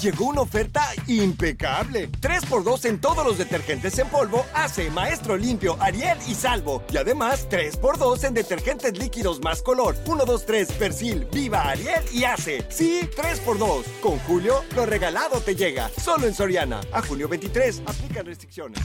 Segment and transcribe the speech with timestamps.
[0.00, 2.08] Llegó una oferta impecable.
[2.10, 6.84] 3x2 en todos los detergentes en polvo Ace, Maestro Limpio, Ariel y Salvo.
[6.92, 9.96] Y además 3x2 en detergentes líquidos más color.
[10.06, 12.64] 1, 2, 3, Persil, Viva, Ariel y Ace.
[12.68, 13.82] Sí, 3x2.
[14.00, 15.90] Con Julio, lo regalado te llega.
[16.00, 16.80] Solo en Soriana.
[16.92, 17.82] A junio 23.
[17.86, 18.80] Aplican restricciones.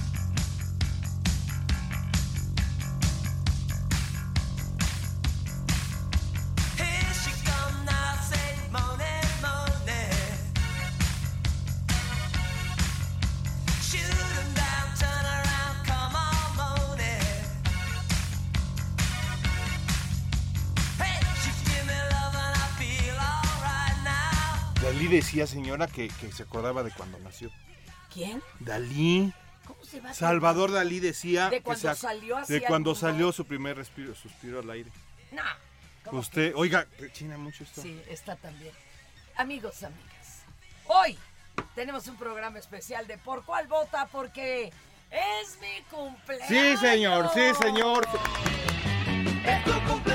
[25.34, 27.50] Decía, señora, que, que se acordaba de cuando nació.
[28.14, 28.42] ¿Quién?
[28.60, 29.34] Dalí.
[29.66, 32.94] ¿Cómo se va a Salvador Dalí decía ¿De que cuando se ac- salió de cuando
[32.96, 34.92] salió su primer respiro, suspiro al aire.
[35.32, 35.42] No.
[36.04, 37.82] ¿cómo Usted, oiga, china mucho esto.
[37.82, 38.74] Sí, está también.
[39.38, 40.44] Amigos, amigas,
[40.86, 41.18] hoy
[41.74, 44.72] tenemos un programa especial de Por Cuál Vota porque
[45.10, 46.48] es mi cumpleaños.
[46.48, 48.06] Sí, señor, sí, señor.
[49.46, 50.13] Es tu cumpleaños.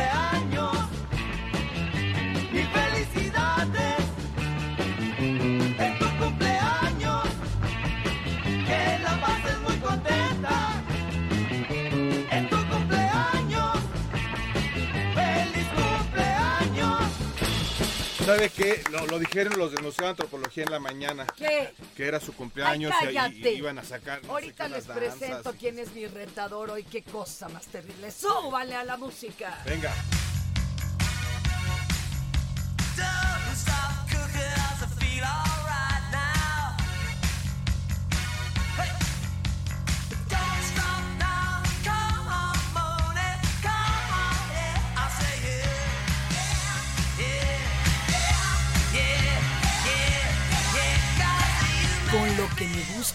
[18.28, 18.82] ¿Sabe qué?
[18.90, 21.26] Lo, lo dijeron los del Museo de Antropología en la mañana.
[21.34, 21.72] ¿Qué?
[21.96, 24.18] Que era su cumpleaños Ay, y- y, iban a sacar.
[24.18, 26.84] no sé Ahorita qué, les las presento quién es mi retador hoy.
[26.84, 28.10] Qué cosa más terrible.
[28.10, 29.62] Súbale a la música.
[29.64, 29.94] Venga.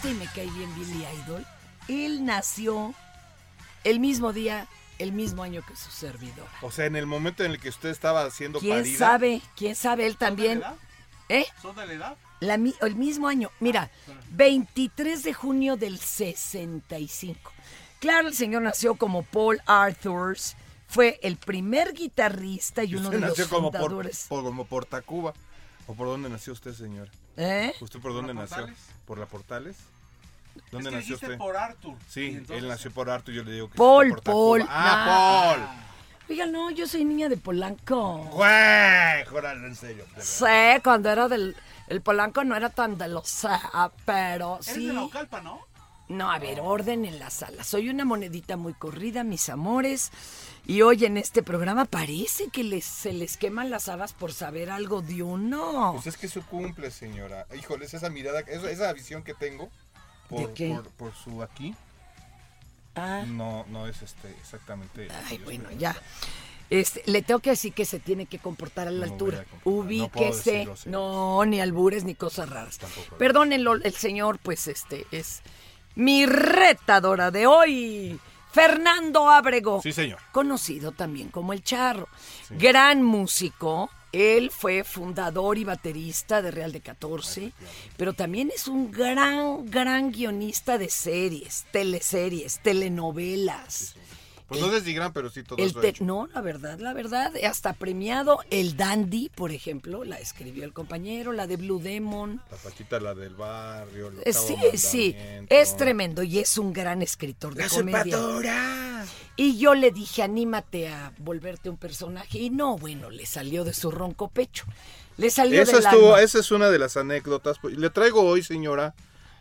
[0.04, 1.46] Gusta y me cae bien Billy Idol,
[1.88, 2.94] él nació
[3.84, 4.68] el mismo día,
[5.00, 6.48] el mismo año que su servidor.
[6.62, 8.98] O sea, en el momento en el que usted estaba haciendo ¿Quién parida.
[8.98, 9.42] sabe?
[9.56, 10.06] ¿Quién sabe?
[10.06, 10.60] Él también.
[10.60, 10.76] edad?
[11.30, 11.46] ¿Eh?
[11.62, 12.18] ¿Son de la edad?
[12.40, 13.50] La mi- el mismo año.
[13.60, 13.90] Mira,
[14.32, 17.52] 23 de junio del 65.
[18.00, 20.56] Claro, el señor nació como Paul Arthurs.
[20.88, 24.26] Fue el primer guitarrista y uno de los nació como por, fundadores.
[24.28, 25.34] por- como por Tacuba.
[25.88, 27.10] ¿O por dónde nació usted, señor?
[27.36, 27.74] ¿Eh?
[27.82, 28.58] ¿Usted por dónde la nació?
[28.58, 28.80] Portales?
[29.06, 29.76] ¿Por la Portales?
[30.72, 31.38] ¿Dónde Es que nació usted?
[31.38, 31.96] por Arthur.
[32.08, 34.58] Sí, entonces- él nació por Arthur, yo le digo que Paul, por Tacuba.
[34.58, 34.66] Paul.
[34.70, 35.76] Ah,
[36.30, 38.22] Oiga, no, yo soy niña de Polanco.
[38.24, 38.30] Paul.
[38.32, 40.06] Güey, jóralo, en serio.
[40.20, 40.46] Sí,
[40.84, 41.56] cuando era del...
[41.88, 43.46] El Polanco no era tan de los...
[43.46, 44.88] ah, pero Eres sí...
[44.88, 45.60] de Naucalpa, ¿no?
[46.10, 47.64] No, a ver, orden en la sala.
[47.64, 50.12] Soy una monedita muy corrida, mis amores.
[50.66, 54.70] Y hoy en este programa parece que les, se les queman las habas por saber
[54.70, 55.92] algo de uno.
[55.94, 57.48] Pues es que su cumple, señora.
[57.58, 59.70] Híjoles, esa mirada, esa, esa visión que tengo
[60.30, 60.74] por, ¿De qué?
[60.76, 61.76] por, por su aquí,
[62.96, 65.08] Ah, no, no es este exactamente.
[65.28, 65.96] ay, bueno, ya.
[66.70, 69.40] Este, le tengo que decir que se tiene que comportar a la No altura.
[69.40, 69.56] a.
[69.66, 70.68] No Ubíquese.
[70.86, 72.78] No, ni albures ni cosas raras.
[72.78, 73.16] Tampoco.
[73.18, 75.42] Perdónenlo, el señor, pues este es
[75.96, 78.20] mi retadora de hoy.
[78.52, 79.82] Fernando Abrego.
[79.82, 80.20] Sí, señor.
[80.32, 82.08] Conocido también como el Charro.
[82.52, 87.52] Gran músico, Él fue fundador y baterista de Real de 14,
[87.98, 93.96] pero también es un gran, gran guionista de series, teleseries, telenovelas.
[94.48, 96.04] Pues no desdigran, pero sí todo El eso te- hecho.
[96.04, 98.40] no, la verdad, la verdad, hasta premiado.
[98.52, 102.42] El Dandy, por ejemplo, la escribió el compañero, la de Blue Demon.
[102.52, 104.10] La Paquita, la del barrio.
[104.10, 105.16] el Eh, Sí, sí,
[105.50, 109.06] es tremendo y es un gran escritor de ¡La comedia.
[109.36, 112.38] Y yo le dije, anímate a volverte un personaje.
[112.38, 114.66] Y no, bueno, le salió de su ronco pecho.
[115.18, 116.22] Le salió Esa, del estuvo, alma.
[116.22, 117.58] esa es una de las anécdotas.
[117.60, 118.94] Pues, Le traigo hoy, señora,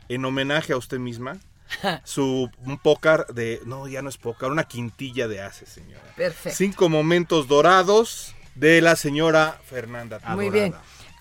[0.09, 1.39] en homenaje a usted misma,
[2.05, 3.61] su un pócar de.
[3.65, 6.03] No, ya no es pócar, una quintilla de haces, señora.
[6.17, 6.57] Perfecto.
[6.57, 10.21] Cinco momentos dorados de la señora Fernanda.
[10.35, 10.51] Muy Adorada.
[10.51, 10.75] bien.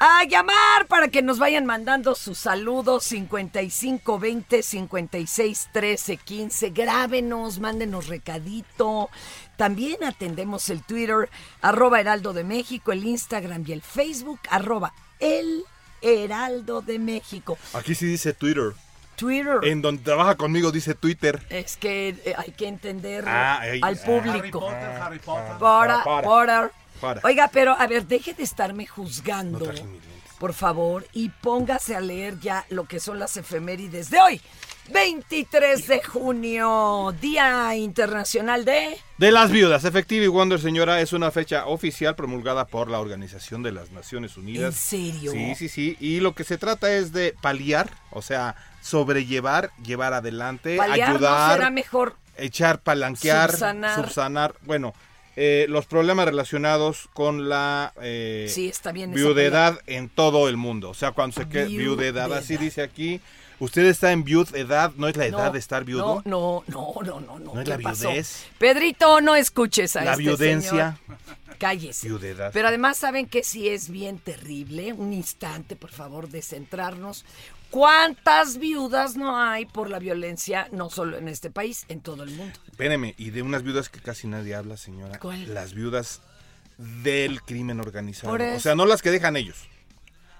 [0.04, 6.70] A llamar para que nos vayan mandando sus saludos 55 20 56 13 15.
[6.72, 9.12] Grábenos, mándenos recadito.
[9.58, 11.30] También atendemos el Twitter,
[11.62, 15.66] arroba Heraldo de México, el Instagram y el Facebook, arroba El
[16.02, 17.60] Heraldo de México.
[17.74, 18.74] Aquí sí dice Twitter.
[19.16, 19.60] Twitter.
[19.64, 21.42] En donde trabaja conmigo dice Twitter.
[21.50, 24.06] Es que eh, hay que entender Ah, al ah.
[24.06, 24.70] público.
[24.70, 25.58] Harry Potter.
[25.60, 26.28] Para, Para.
[26.28, 26.72] para.
[27.00, 27.22] Para.
[27.24, 29.72] Oiga, pero a ver, deje de estarme juzgando,
[30.40, 34.42] por favor, y póngase a leer ya lo que son las efemérides de hoy.
[34.92, 38.98] 23 de junio, Día Internacional de...
[39.18, 43.72] De las viudas, Effective Wonder, señora, es una fecha oficial promulgada por la Organización de
[43.72, 44.74] las Naciones Unidas.
[44.94, 45.32] ¿En serio?
[45.32, 45.98] Sí, sí, sí.
[46.00, 51.16] Y lo que se trata es de paliar, o sea, sobrellevar, llevar adelante, Paliar no
[51.16, 53.96] ayudar, será mejor echar, palanquear, Subsanar.
[53.96, 54.94] subsanar, bueno,
[55.38, 60.90] eh, los problemas relacionados con la eh, Sí, está bien viudedad en todo el mundo.
[60.90, 63.22] O sea, cuando se queda viudedad, así dice aquí.
[63.62, 66.24] Usted está en viudedad, no es la edad No, de estar viudo.
[66.26, 67.40] No, no, no, no, no.
[67.40, 67.54] no.
[67.54, 68.46] ¿No es ¿Qué la viudez?
[68.58, 70.98] Pedrito, no escuches a La este viudencia.
[71.06, 71.20] señor.
[71.60, 72.08] Cállese.
[72.08, 72.50] Viudedad.
[72.54, 74.94] Pero además saben que sí es bien terrible.
[74.94, 77.24] Un instante, por favor, de centrarnos.
[77.70, 82.32] ¿Cuántas viudas no hay por la violencia, no solo en este país, en todo el
[82.32, 82.54] mundo?
[82.70, 85.20] Espéreme, y de unas viudas que casi nadie habla, señora.
[85.20, 85.54] ¿Cuál?
[85.54, 86.22] Las viudas
[86.78, 88.34] del crimen organizado.
[88.34, 89.70] O sea, no las que dejan ellos,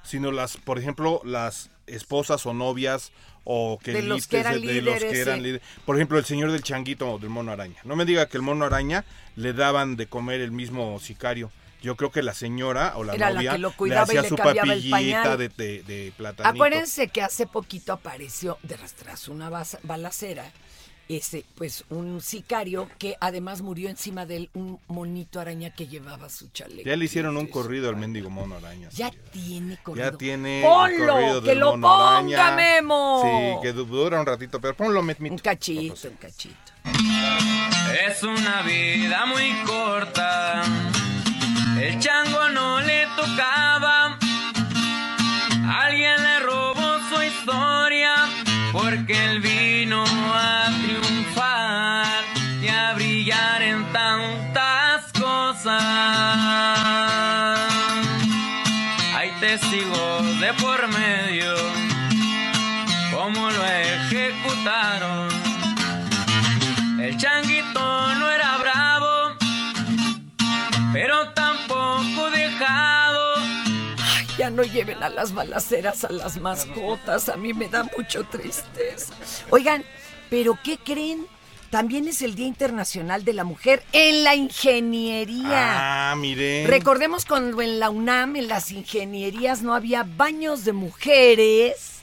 [0.04, 3.12] sino las, por ejemplo, las esposas o novias
[3.44, 5.44] o que De los que eran de los líderes, que eran sí.
[5.44, 5.68] líderes.
[5.86, 7.82] Por ejemplo, el señor del changuito o del mono araña.
[7.84, 9.06] No me diga que el mono araña
[9.36, 11.52] le daban de comer el mismo sicario.
[11.82, 14.18] Yo creo que la señora o la Era la novia que lo le cuidaba y
[14.18, 16.48] hacía le su papillita de, de, de platanito.
[16.48, 19.50] Acuérdense que hace poquito apareció, de tras una
[19.82, 20.52] balacera,
[21.18, 26.30] ese, pues un sicario que además murió encima de él un monito araña que llevaba
[26.30, 26.88] su chaleco.
[26.90, 28.90] Ya le hicieron un corrido al mendigo mono araña.
[28.92, 29.30] Ya señora.
[29.32, 30.12] tiene corrido.
[30.12, 31.42] Ya tiene ¡Ponlo!
[31.44, 32.56] ¡Que lo mono ponga, araña.
[32.56, 33.22] Memo!
[33.24, 35.34] Sí, que du- dura un ratito, pero ponlo, Metmito.
[35.34, 36.56] Un cachito, un cachito.
[38.08, 40.62] Es una vida muy corta.
[41.80, 44.18] El chango no le tocaba.
[45.84, 48.01] Alguien le robó su historia
[48.72, 51.71] porque él vino a triunfar
[74.52, 77.30] no lleven a las balaceras a las mascotas.
[77.30, 79.14] A mí me da mucho tristeza.
[79.50, 79.84] Oigan,
[80.30, 81.26] ¿pero qué creen?
[81.70, 86.12] También es el Día Internacional de la Mujer en la Ingeniería.
[86.12, 86.68] Ah, mire.
[86.68, 92.02] Recordemos cuando en la UNAM, en las ingenierías, no había baños de mujeres,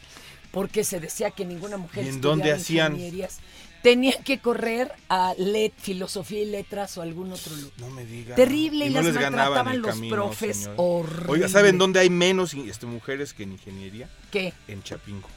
[0.53, 2.93] porque se decía que ninguna mujer ¿Y en dónde hacían?
[2.93, 3.41] ingenierías.
[3.89, 7.73] Tenían que correr a LET, Filosofía y Letras o algún otro lugar.
[7.79, 8.35] No me diga.
[8.35, 10.57] Terrible, y no las maltrataban los camino, profes.
[10.59, 10.75] señora.
[10.77, 11.33] Horrible.
[11.33, 14.11] Oiga, ¿saben dónde hay menos este, mujeres que en ingeniería?
[14.31, 14.53] ¿Qué?
[14.69, 15.29] En Chapingo.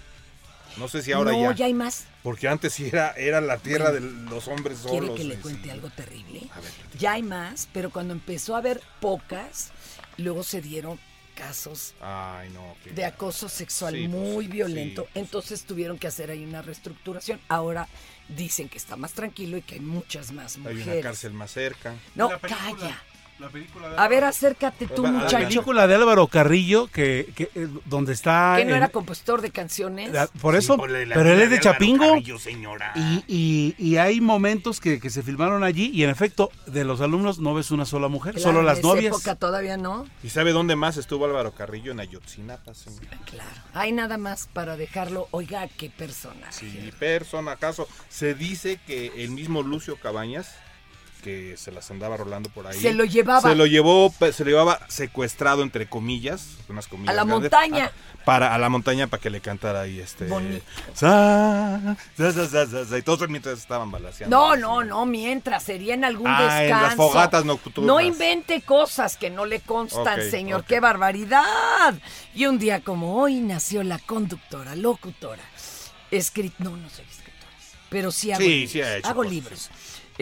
[0.75, 1.55] No sé si ahora no, ya.
[1.55, 2.05] ya hay más.
[2.23, 4.99] Porque antes sí era, era la tierra de los hombres solos.
[4.99, 5.69] ¿Quiere que le cuente sí.
[5.69, 6.41] algo terrible?
[6.53, 9.71] A ver, Ya hay más, pero cuando empezó a haber pocas,
[10.17, 10.99] luego se dieron
[11.35, 12.75] casos Ay, no.
[12.83, 15.03] qué de acoso sexual Sí, pues, muy violento.
[15.03, 15.25] sí, pues.
[15.25, 17.39] Entonces tuvieron que hacer ahí una reestructuración.
[17.47, 17.87] Ahora
[18.35, 20.87] dicen que está más tranquilo y que hay muchas más Hay mujeres.
[20.87, 21.95] una cárcel más cerca.
[22.15, 23.03] No, calla.
[23.41, 25.47] La película de A ver, acércate tú, La La muchacho.
[25.47, 28.53] película de Álvaro Carrillo, que, que, eh, donde está...
[28.57, 30.11] Que no en- era compositor de canciones.
[30.11, 32.07] la- por eso, por la- la pero él es de Chapingo.
[32.09, 32.93] Carrillo, señora.
[32.95, 37.01] Y, y- y hay momentos que, que se filmaron allí y en efecto de los
[37.01, 39.07] alumnos no ves una sola mujer, Claro, solo en las esa novias.
[39.15, 40.05] época todavía no.
[40.23, 41.91] ¿Y sabe dónde más estuvo Álvaro Carrillo?
[41.91, 43.17] En Ayotzinapa, señora.
[43.25, 43.49] Claro.
[43.73, 45.27] Hay nada más para dejarlo.
[45.31, 46.53] Oiga, qué personaje.
[46.53, 47.87] Sí, persona, acaso.
[48.09, 50.55] Se dice que el mismo Lucio Cabañas
[51.21, 52.79] que se las andaba rolando por ahí.
[52.79, 53.41] Se lo llevaba.
[53.49, 57.85] Se lo llevó, se lo llevaba secuestrado entre comillas, unas comillas A la grandes, montaña.
[57.85, 57.91] a-
[58.25, 60.63] para a la montaña para que le cantara ahí este Bonito.
[60.93, 64.35] sa, sa, sa, sa, sa, sa, y todos mientras estaban balaseando.
[64.37, 66.85] No, no, no, mientras sería en algún Ah, en descanso.
[66.85, 67.87] las fogatas nocturnas.
[67.87, 70.65] No invente cosas que no le constan, señor.
[70.65, 71.95] ¡Qué barbaridad!
[72.35, 75.43] Y un día como hoy nació la conductora, locutora,
[76.11, 76.53] escrit...
[76.59, 77.51] No, no soy escritora,
[77.89, 78.71] pero sí hago Sí, libros.
[78.71, 79.69] sí ha hecho hago cosas, libros.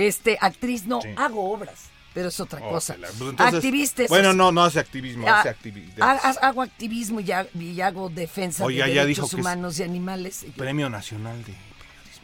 [0.08, 1.10] Este, actriz, no, Sí.
[1.18, 2.96] hago obras, pero es otra Oh, cosa.
[2.96, 7.32] que la- pues entonces- Activista, Bueno, no, no hace activismo, Ah, hace Hago activismo y,
[7.32, 10.46] ha- y hago defensa Oiga, de ya derechos dijo que humanos y animales.
[10.56, 11.54] Premio Nacional de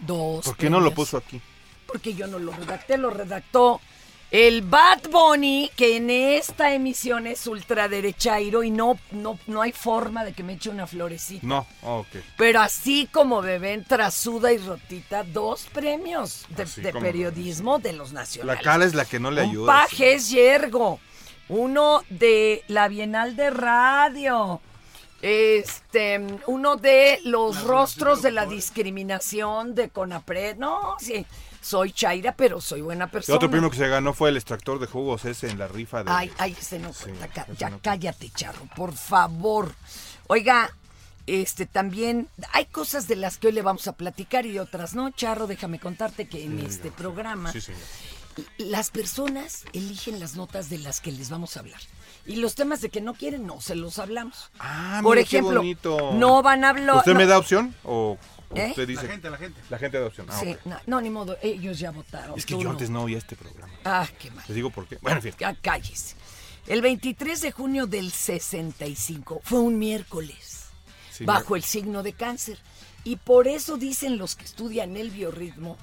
[0.05, 0.46] Dos.
[0.46, 1.41] ¿Por qué no lo puso aquí?
[1.88, 3.79] Porque yo no lo redacté, lo redactó
[4.32, 10.25] el Bad Bunny, que en esta emisión es ultraderechairo y no, no, no hay forma
[10.25, 11.46] de que me eche una florecita.
[11.46, 12.08] No, oh, ok.
[12.38, 18.22] Pero así como me ven trasuda y rotita, dos premios de, periodismo de los La
[18.22, 18.63] nacionales.
[18.63, 19.74] cala es la que no le Un ayuda.
[19.74, 21.00] paje es yergo.
[21.48, 24.60] Uno de la Bienal de Radio.
[25.22, 30.58] Este, uno de los rostros de la discriminación de Conapred.
[30.58, 31.25] No, sí,
[31.65, 33.36] soy Chaira, pero soy buena El persona.
[33.38, 36.12] otro premio que se ganó fue el extractor de jugos ese en la rifa de...
[36.12, 37.48] Ay, ay, se no Sí, cuenta.
[37.57, 39.74] ya no cállate, charro, por favor.
[40.27, 40.69] Oiga,
[41.27, 45.10] este también hay cosas de las que hoy le vamos a platicar y otras no,
[45.12, 45.48] charro.
[45.48, 47.81] Déjame contarte que en este programa Sí, señor.
[48.60, 51.79] las personas eligen las notas de las que les vamos a hablar.
[52.27, 54.51] Y los temas de que no quieren, no se los hablamos.
[54.60, 56.12] Ah, Por qué ejemplo, bonito.
[56.13, 56.98] no van a hablar.
[56.98, 58.17] ¿Usted no- me da opción o
[58.53, 58.67] ¿Eh?
[58.69, 59.03] usted dice?
[59.03, 59.61] La gente, la gente.
[59.69, 60.27] La gente da opción.
[60.29, 60.59] Ah, Sí, ok.
[60.65, 62.37] no, no, ni modo, ellos ya votaron.
[62.37, 62.71] Es que yo no.
[62.71, 63.73] antes no oía este programa.
[63.83, 64.43] Ah, qué mal.
[64.47, 64.97] Les digo por qué.
[65.01, 65.33] Bueno, en fin.
[65.61, 66.15] Cállese.
[66.67, 70.65] El 23 de junio del 65 fue un miércoles,
[71.11, 72.59] Sí, bajo el signo de cáncer.
[73.03, 75.77] Y por eso dicen los que estudian el biorritmo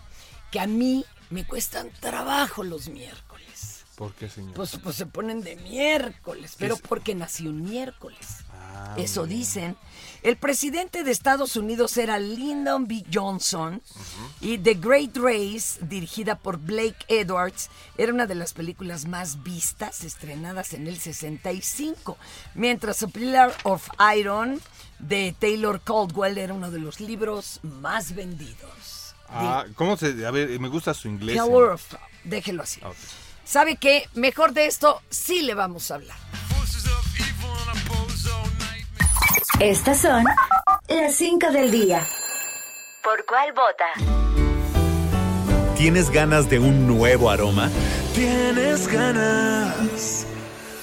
[0.50, 3.84] que a mí me cuestan trabajo los miércoles.
[3.94, 4.54] ¿Por qué, señor?
[4.54, 6.80] Pues, pues se ponen de miércoles, pero es?
[6.80, 8.38] porque nací un miércoles.
[8.50, 9.38] Ah, Eso bien.
[9.38, 9.76] dicen.
[10.22, 13.04] El presidente de Estados Unidos era Lyndon B.
[13.12, 13.82] Johnson
[14.40, 20.04] y The Great Race, dirigida por Blake Edwards, era una de las películas más vistas,
[20.04, 22.16] estrenadas en el 65.
[22.54, 24.60] Mientras A Pillar of Iron
[25.00, 29.14] de Taylor Caldwell era uno de los libros más vendidos.
[29.28, 30.24] Ah, ¿cómo se...?
[30.24, 31.36] A ver, me gusta su inglés.
[31.36, 31.70] Pillar señor.
[31.72, 31.94] of...
[32.22, 32.80] Déjelo así.
[33.44, 34.08] ¿Sabe qué?
[34.14, 36.16] Mejor de esto sí le vamos a hablar.
[39.62, 40.24] Estas son
[40.88, 42.04] las 5 del día.
[43.04, 43.84] ¿Por cuál vota?
[45.76, 47.70] ¿Tienes ganas de un nuevo aroma?
[48.12, 50.26] Tienes ganas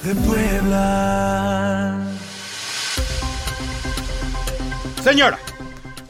[0.02, 1.94] de Puebla.
[5.04, 5.38] Señora,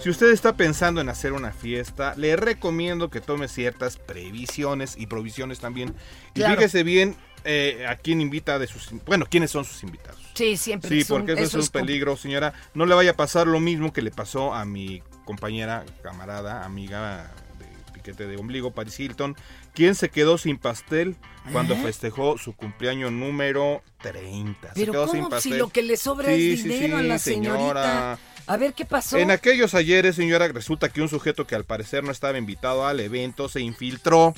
[0.01, 5.07] si usted está pensando en hacer una fiesta, le recomiendo que tome ciertas previsiones y
[5.07, 5.95] provisiones también.
[6.35, 6.55] Y Claro.
[6.55, 8.91] fíjese bien eh, a quién invita de sus...
[9.07, 10.21] Bueno, quiénes son sus invitados.
[10.35, 12.53] Sí, siempre Sí, un- porque eso, es un peligro, señora.
[12.75, 17.31] No le vaya a pasar lo mismo que le pasó a mi compañera, camarada, amiga
[17.59, 19.37] de piquete de ombligo, Paris Hilton,
[19.75, 21.17] quien se quedó sin pastel
[21.53, 21.81] cuando ¿Eh?
[21.83, 24.75] festejó su cumpleaños número 30.
[24.75, 27.19] se Pero sin ¿cómo si lo que le sobra Sí, es sí, dinero a la
[27.19, 28.19] señora.
[28.47, 29.17] A ver, ¿qué pasó?
[29.17, 32.99] En aquellos ayeres, señora, resulta que un sujeto que al parecer no estaba invitado al
[32.99, 34.35] evento se infiltró.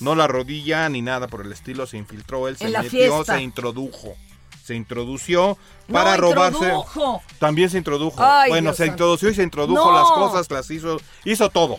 [0.00, 2.48] No la rodilla ni nada por el estilo, se infiltró.
[2.48, 3.34] Él se metió, fiesta.
[3.36, 4.16] se introdujo.
[4.64, 5.56] Se introdució
[5.88, 6.58] No, para robarse.
[6.58, 7.22] introdujo.
[7.38, 8.22] También se introdujo.
[8.22, 9.98] Ay, bueno, Dios se introdució y se introdujo No.
[9.98, 11.78] las cosas, las hizo, hizo todo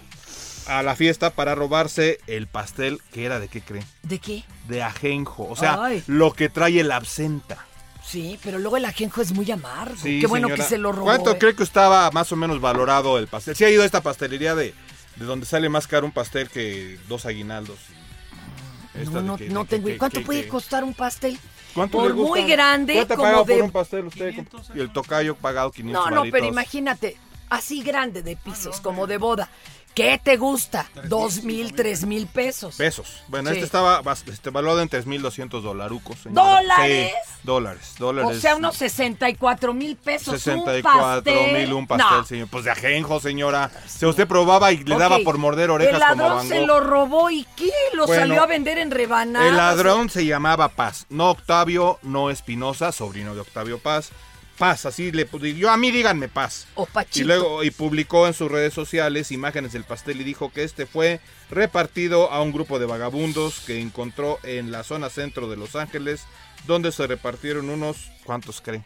[0.67, 3.85] a la fiesta para robarse el pastel que era de qué creen?
[4.03, 4.43] ¿De qué?
[4.67, 5.47] De ajenjo.
[5.49, 6.03] O sea, Ay.
[6.07, 7.65] lo que trae el absenta.
[8.05, 9.95] Sí, pero luego el ajenjo es muy amargo.
[10.01, 10.63] Sí, Qué bueno señora.
[10.63, 11.05] que se lo robó.
[11.05, 11.37] ¿Cuánto eh.
[11.37, 13.55] cree que estaba más o menos valorado el pastel?
[13.55, 14.73] Si ha ido a esta pastelería de,
[15.15, 17.77] de donde sale más caro un pastel que dos aguinaldos.
[17.79, 17.98] Esta
[18.93, 19.87] No, no, que- no que- tengo.
[19.87, 21.37] que- ¿Cuánto que- puede que- costar un pastel?
[21.73, 22.29] ¿Cuánto por le gusta?
[22.29, 24.33] muy grande ¿Cuánto ha como pagado de- por un pastel usted?
[24.75, 26.51] Y el tocayo pagado 500 No, no, pero varitos.
[26.51, 27.17] imagínate,
[27.49, 29.49] así grande de pisos, como de boda.
[30.03, 30.85] ¿Qué te gusta?
[31.05, 32.75] Dos mil, tres mil pesos.
[32.75, 33.21] Pesos.
[33.27, 33.55] Bueno, Sí.
[33.55, 36.19] este estaba bas- este, valuado en 3.200 dolarucos.
[36.19, 36.61] señora.
[36.61, 37.11] ¿Dólares?
[37.13, 38.37] Sí, dólares, dólares.
[38.37, 40.41] O sea, unos 64 mil pesos.
[40.41, 42.25] 64 un mil un pastel, No.
[42.25, 42.47] señor.
[42.49, 43.71] Pues de ajenjo, señora.
[43.87, 46.59] Si usted probaba y le daba Ok, por morder orejas El como ladrón Van se
[46.59, 46.67] Gogh.
[46.67, 47.71] lo robó y ¿qué?
[47.93, 49.49] Lo Bueno, salió a vender en rebanadas.
[49.49, 54.11] El ladrón se llamaba Paz, no Octavio, no Espinosa, sobrino de Octavio Paz.
[54.59, 55.25] Paz, así le
[55.57, 56.67] yo a mí díganme Paz.
[56.75, 57.21] O Pachito.
[57.21, 60.85] Y luego y publicó en sus redes sociales imágenes del pastel y dijo que este
[60.85, 65.75] fue repartido a un grupo de vagabundos que encontró en la zona centro de Los
[65.77, 66.23] Ángeles,
[66.67, 68.83] donde se repartieron unos ¿cuántos creen?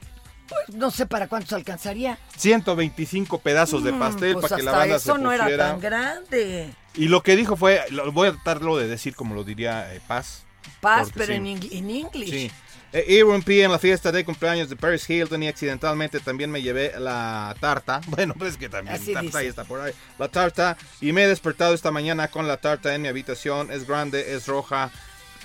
[0.48, 2.20] Pues, no sé para cuántos alcanzaría.
[2.38, 5.80] 125 pedazos de Mm, pastel pues para que la banda eso se no era tan
[5.80, 6.74] grande.
[6.94, 10.02] Y lo que dijo fue, lo, voy a tratarlo de decir como lo diría eh,
[10.08, 10.44] Paz.
[10.82, 11.34] Paz, pero sí.
[11.34, 12.30] en, ing- en English.
[12.30, 12.52] Sí.
[12.94, 16.94] Eh, irrumpí en la fiesta de cumpleaños de Paris Hilton y accidentalmente también me llevé
[17.00, 18.00] la tarta.
[18.08, 19.50] Bueno, pues es que también Así tarta dice.
[19.50, 19.94] está por ahí.
[20.20, 23.72] La tarta y me he despertado esta mañana con la tarta en mi habitación.
[23.72, 24.92] Es grande, es roja.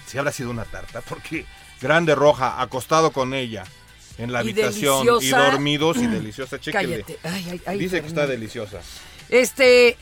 [0.07, 1.47] Si habrá sido una tarta, porque
[1.81, 3.65] grande, roja, acostado con ella
[4.19, 6.61] en la Y habitación y dormidos y deliciosa.
[6.61, 7.03] Chéquenle.
[7.03, 7.19] Cállate.
[7.23, 8.33] Ay, ay, ay, Dice que está Fernando.
[8.33, 8.81] deliciosa.
[9.31, 9.97] Este,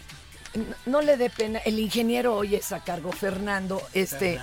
[0.87, 1.61] no le dé pena.
[1.61, 3.81] El ingeniero hoy es a cargo, Fernando.
[3.95, 4.41] Este,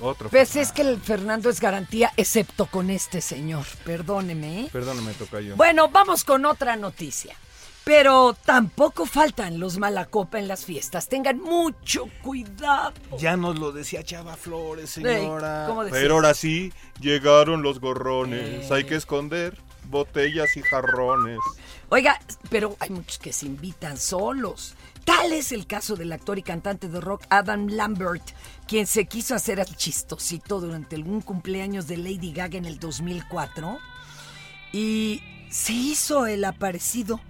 [0.00, 0.28] Otro.
[0.28, 3.64] pues es que el Fernando es garantía, excepto con este señor.
[3.84, 4.62] Perdóneme.
[4.62, 4.68] ¿eh?
[4.72, 5.56] Perdóname, toca yo.
[5.56, 7.36] Bueno, vamos con otra noticia.
[7.84, 11.06] Pero tampoco faltan los malacopa en las fiestas.
[11.08, 12.94] Tengan mucho cuidado.
[13.18, 15.64] Ya nos lo decía Chava Flores, señora.
[15.64, 16.00] Ey, ¿cómo decía?
[16.00, 18.70] Pero ahora sí, llegaron los gorrones.
[18.70, 19.58] Hay que esconder
[19.90, 21.38] botellas y jarrones.
[21.90, 24.74] Oiga, pero hay muchos que se invitan solos.
[25.04, 28.22] Tal es el caso del actor y cantante de rock Adam Lambert,
[28.66, 33.78] quien se quiso hacer el chistosito durante algún cumpleaños de Lady Gaga en el 2004
[34.72, 37.20] y se hizo el aparecido.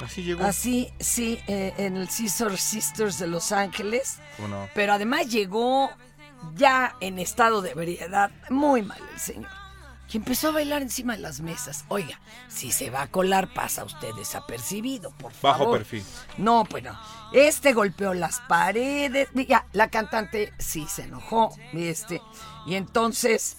[0.00, 0.44] Así llegó.
[0.44, 4.18] Así, sí, eh, en el Caesar Sisters de Los Ángeles.
[4.74, 5.90] Pero además llegó
[6.54, 9.61] ya en estado de ebriedad, muy mal el señor.
[10.12, 11.84] Y empezó a bailar encima de las mesas.
[11.88, 15.58] Oiga, si se va a colar, pasa usted desapercibido, por favor.
[15.58, 16.04] Bajo perfil.
[16.36, 16.98] No, pues no.
[17.32, 19.30] Este golpeó las paredes.
[19.48, 21.56] Ya, la cantante sí se enojó.
[21.72, 22.20] Este,
[22.66, 23.56] y entonces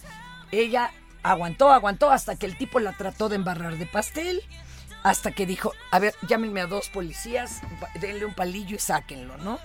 [0.52, 0.92] ella
[1.24, 4.44] aguantó, aguantó hasta que el tipo la trató de embarrar de pastel.
[5.02, 7.62] Hasta que dijo, a ver, llámenme a dos policías,
[8.00, 9.60] denle un palillo y sáquenlo, ¿no?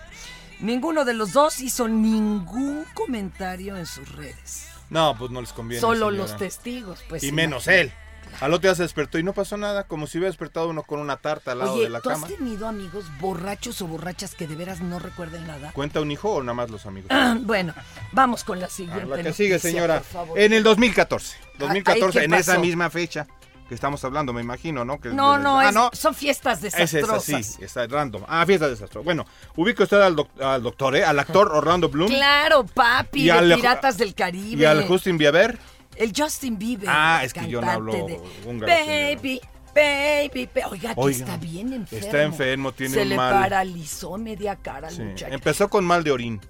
[0.58, 4.77] Ninguno de los dos hizo ningún comentario en sus redes.
[4.90, 5.80] No, pues no les conviene.
[5.80, 6.16] Solo señora.
[6.16, 7.22] los testigos, pues.
[7.22, 7.80] Y menos imagínate.
[7.92, 7.92] él.
[8.40, 11.00] Al otro día se despertó y no pasó nada, como si hubiera despertado uno con
[11.00, 12.26] una tarta al lado Oye, de la ¿tú cama.
[12.26, 15.72] has tenido amigos borrachos o borrachas que de veras no recuerden nada?
[15.72, 17.10] ¿Cuenta un hijo o nada más los amigos?
[17.40, 17.72] bueno,
[18.12, 19.06] vamos con la siguiente.
[19.06, 20.02] la que noticia, sigue, señora.
[20.36, 21.36] En el 2014.
[21.40, 23.26] Ah, ahí, 2014, ¿qué en esa misma fecha
[23.68, 24.98] que estamos hablando, me imagino, ¿no?
[25.00, 25.90] Que No, de- no, ah, es- no.
[25.92, 27.46] son fiestas Es esa, desastrosas.
[27.46, 28.22] sí, está random.
[28.26, 29.04] Ah, fiesta desastrosa.
[29.04, 29.26] Bueno,
[29.56, 31.04] ubica usted al, doc- al doctor, ¿eh?
[31.04, 32.08] Al actor Orlando Bloom.
[32.10, 34.62] Claro, papi, Y de al- Piratas del Caribe.
[34.62, 35.58] Y al Justin Bieber.
[35.96, 36.88] El Justin Bieber.
[36.90, 37.92] Ah, es que yo no hablo
[38.46, 39.40] húngaro, Baby,
[39.74, 42.06] baby, ba- Oiga, que Oiga, está bien enfermo.
[42.06, 45.34] está enfermo, tiene Se un le mal- paralizó media cara al Sí, muchacho.
[45.34, 46.40] Empezó con mal de orín.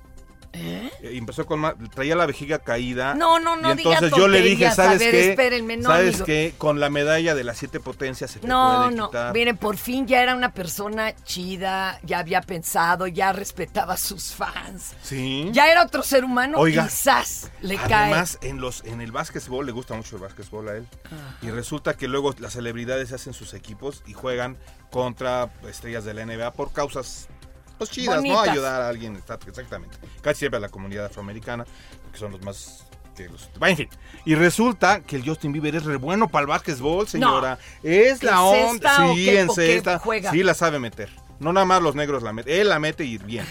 [0.52, 0.90] ¿Eh?
[1.02, 3.14] Empezó con traía la vejiga caída.
[3.14, 4.70] No, no, no Y entonces yo le dije.
[4.70, 5.30] ¿sabes ver, qué?
[5.30, 6.26] espérenme, no, ¿Sabes amigo.
[6.26, 6.54] qué?
[6.56, 9.06] Con la medalla de las siete potencias se te No, puede no.
[9.08, 9.32] quitar.
[9.34, 14.32] Miren, por fin ya era una persona chida, ya había pensado, ya respetaba a sus
[14.32, 14.94] fans.
[15.02, 15.48] Sí.
[15.52, 19.72] Ya era otro ser humano, Oiga, quizás le Además, en los en el básquetbol le
[19.72, 20.87] gusta mucho el básquetbol a él.
[21.42, 24.56] Y resulta que luego las celebridades hacen sus equipos y juegan
[24.90, 27.28] contra estrellas de la NBA por causas
[27.78, 28.44] pues chidas, Bonitas.
[28.46, 28.52] ¿no?
[28.52, 29.96] Ayudar a alguien, exactamente.
[30.20, 31.64] Casi siempre a la comunidad afroamericana,
[32.12, 32.84] que son los más
[33.16, 33.88] que los- en fin.
[34.24, 37.58] Y resulta que el Justin Bieber es re bueno para el básquetbol, señora.
[37.82, 38.96] Es ¿Qué la onda.
[39.14, 39.98] Sí, qué- en o qué esta.
[39.98, 40.30] juega?
[40.30, 41.10] Sí la sabe meter.
[41.40, 42.52] No nada más los negros la meten.
[42.60, 43.44] Él la mete y bien.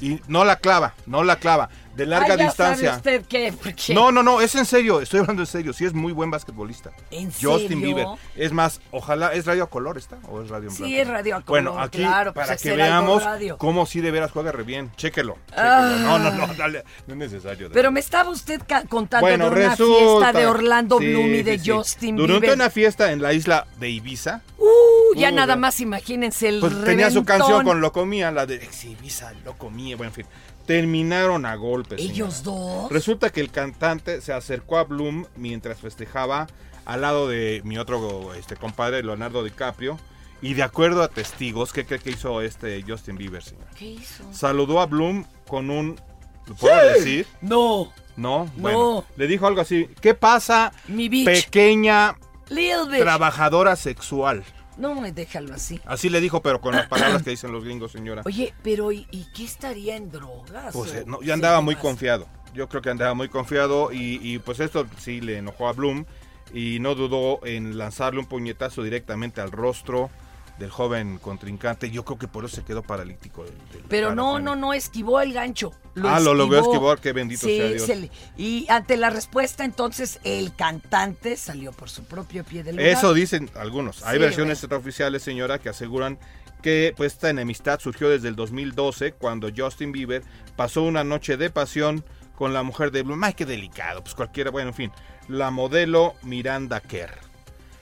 [0.00, 1.70] Y no la clava, no la clava.
[1.96, 2.88] De larga Ay, ya distancia.
[2.94, 3.94] sabe usted qué, porque...
[3.94, 5.72] No, no, no, es en serio, estoy hablando en serio.
[5.72, 6.90] Sí es muy buen basquetbolista.
[7.10, 7.78] ¿En Justin serio?
[7.78, 8.06] Bieber.
[8.36, 10.96] Es más, ojalá, ¿es radio a color esta o es radio en Sí, blanco?
[11.02, 13.22] es radio a Bueno, color, aquí claro, pues para es que veamos
[13.58, 14.90] cómo sí de veras juega re bien.
[14.96, 15.36] Chéquelo.
[15.46, 15.62] chéquelo.
[15.62, 15.96] Ah.
[16.00, 17.70] No, no, no, dale, no es necesario.
[17.72, 19.98] Pero me estaba usted contando bueno, de una resulta.
[20.32, 21.70] fiesta de Orlando Sí, Bloom y de sí, sí.
[21.70, 22.56] Justin Durante Bieber.
[22.56, 26.84] una fiesta en la isla de Ibiza, Uh, ya Uh, nada más imagínense el pues
[26.84, 30.26] tenía su canción con Lo Comía, la de Ex Ibiza, Lo Comía, bueno, en fin.
[30.66, 32.00] Terminaron a golpes.
[32.00, 32.60] ¿Ellos señora.
[32.60, 32.92] dos?
[32.92, 36.46] Resulta que el cantante se acercó a Bloom mientras festejaba
[36.84, 39.98] al lado de mi otro este, compadre, Leonardo DiCaprio.
[40.42, 43.64] Y de acuerdo a testigos, ¿qué cree que hizo este Justin Bieber, señor?
[43.78, 44.24] ¿Qué hizo?
[44.32, 45.98] Saludó a Bloom con un...
[46.46, 46.98] ¿Lo puedo Sí.
[46.98, 47.26] decir?
[47.40, 47.90] No.
[48.16, 49.04] No, No.
[49.16, 49.88] Le dijo algo así.
[50.00, 51.24] ¿Qué pasa, Mi bitch.
[51.24, 52.16] pequeña
[52.50, 53.00] Little bitch.
[53.00, 54.44] trabajadora sexual?
[54.76, 55.80] No, déjalo así.
[55.86, 58.22] Así le dijo, pero con las palabras que dicen los gringos, señora.
[58.24, 60.72] Oye, pero ¿y, y qué estaría en drogas?
[60.72, 62.26] Pues o eh, no, yo andaba muy confiado.
[62.54, 66.04] Yo creo que andaba muy confiado y, y, pues esto sí le enojó a Bloom
[66.52, 70.10] y no dudó en lanzarle un puñetazo directamente al rostro
[70.58, 71.90] del joven contrincante.
[71.90, 73.44] Yo creo que por eso se quedó paralítico.
[73.44, 75.72] del- del Pero no, no, no, esquivó el gancho.
[76.02, 77.82] Ah, lo logró esquivar, qué bendito Sí, sea Dios.
[77.82, 82.76] se le- y ante la respuesta, entonces, el cantante salió por su propio pie del
[82.76, 82.90] lugar.
[82.90, 84.02] Eso dicen algunos.
[84.04, 86.18] Hay Sí, versiones extraoficiales, señora, que aseguran
[86.62, 90.22] que pues, esta enemistad surgió desde el 2012 cuando Justin Bieber
[90.56, 92.04] pasó una noche de pasión
[92.36, 93.22] con la mujer de Bloom.
[93.22, 94.02] Ay, qué delicado.
[94.02, 94.92] Pues cualquiera, bueno, en fin.
[95.28, 97.18] La modelo Miranda Kerr.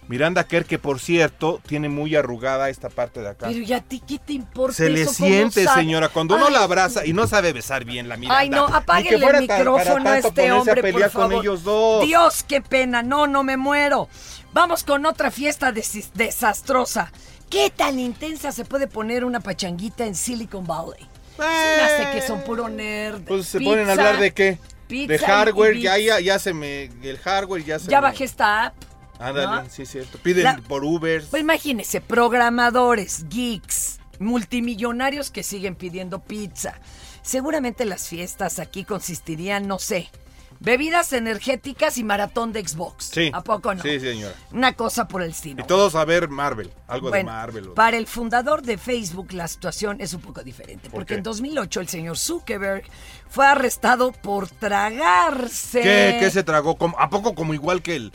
[0.08, 3.46] Miranda Kerr, que por cierto, tiene muy arrugada esta parte de acá.
[3.48, 7.06] Pero ya a ti, ¿qué te importa Se le siente, señora, cuando uno la abraza
[7.06, 8.38] y no sabe besar bien la Miranda.
[8.40, 11.30] Ay, no, apáguenle el micrófono a este hombre, a pelear por favor.
[11.36, 12.04] con ellos dos.
[12.04, 13.02] Dios, qué pena.
[13.02, 14.08] No, no me muero.
[14.52, 17.10] Vamos con otra fiesta des- desastrosa.
[17.48, 21.06] ¿Qué tan intensa se puede poner una pachanguita en Silicon Valley?
[21.38, 23.22] Hace que son puro nerd.
[23.22, 24.58] Pues se Pizza, ponen a hablar de qué?
[24.88, 26.84] pizza De y hardware, ya, ya, ya se me.
[27.02, 28.74] El hardware ya se Ya me- bajé esta app.
[29.22, 29.70] Ándale, ¿no?
[29.70, 30.18] sí, cierto.
[30.18, 31.24] Piden La- por Uber.
[31.30, 36.74] Pues imagínese, programadores, geeks, multimillonarios que siguen pidiendo pizza.
[37.22, 40.11] Seguramente las fiestas aquí consistirían, no sé,
[40.58, 43.06] bebidas energéticas y maratón de Xbox.
[43.12, 43.30] Sí.
[43.35, 43.82] ¿A poco no?
[43.82, 44.35] Sí, señora.
[44.52, 45.64] Una cosa por el Y estilo.
[45.66, 47.68] todos a ver Marvel, algo Bueno, de Marvel.
[47.68, 51.18] o- Para el fundador de Facebook la situación es un poco diferente, ¿Por porque qué?
[51.18, 52.85] en 2008 el señor Zuckerberg
[53.28, 55.80] fue arrestado por tragarse...
[55.82, 56.76] ¿Qué, qué se tragó?
[56.76, 58.12] ¿Cómo- ¿A poco como igual que el,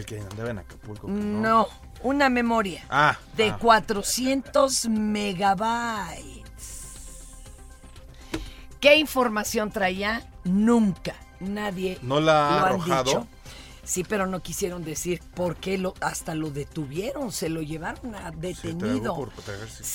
[0.00, 1.08] el que andaba en Acapulco?
[1.08, 1.68] No,
[2.02, 3.58] una memoria Ah, de ah.
[3.58, 6.44] 400 megabytes.
[8.80, 10.28] ¿Qué información traía?
[10.44, 11.14] Nunca.
[11.40, 13.04] Nadie ¿No la ha lo han arrojado?
[13.04, 13.26] dicho.
[13.82, 18.30] Sí, pero no quisieron decir por qué lo, hasta lo detuvieron, se lo llevaron a
[18.30, 19.14] detenido.
[19.14, 19.30] por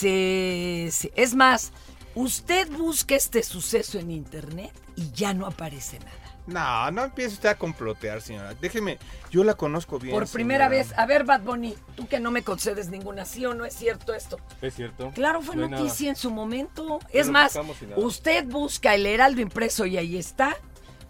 [0.02, 1.72] es más,
[2.14, 6.12] usted busca este suceso en internet y ya no aparece nada.
[6.52, 8.54] No, no empiece usted a complotear, señora.
[8.60, 8.98] Déjeme,
[9.32, 10.14] yo la conozco bien.
[10.14, 10.84] Por primera señora.
[10.88, 13.74] vez, a ver, Bad Bunny, tú que no me concedes ninguna, ¿sí o no es
[13.76, 14.38] cierto esto?
[14.62, 15.12] Es cierto.
[15.16, 17.00] Claro, fue No noticia en su momento.
[17.12, 17.58] Es más,
[17.96, 20.56] usted busca el Heraldo impreso y ahí está,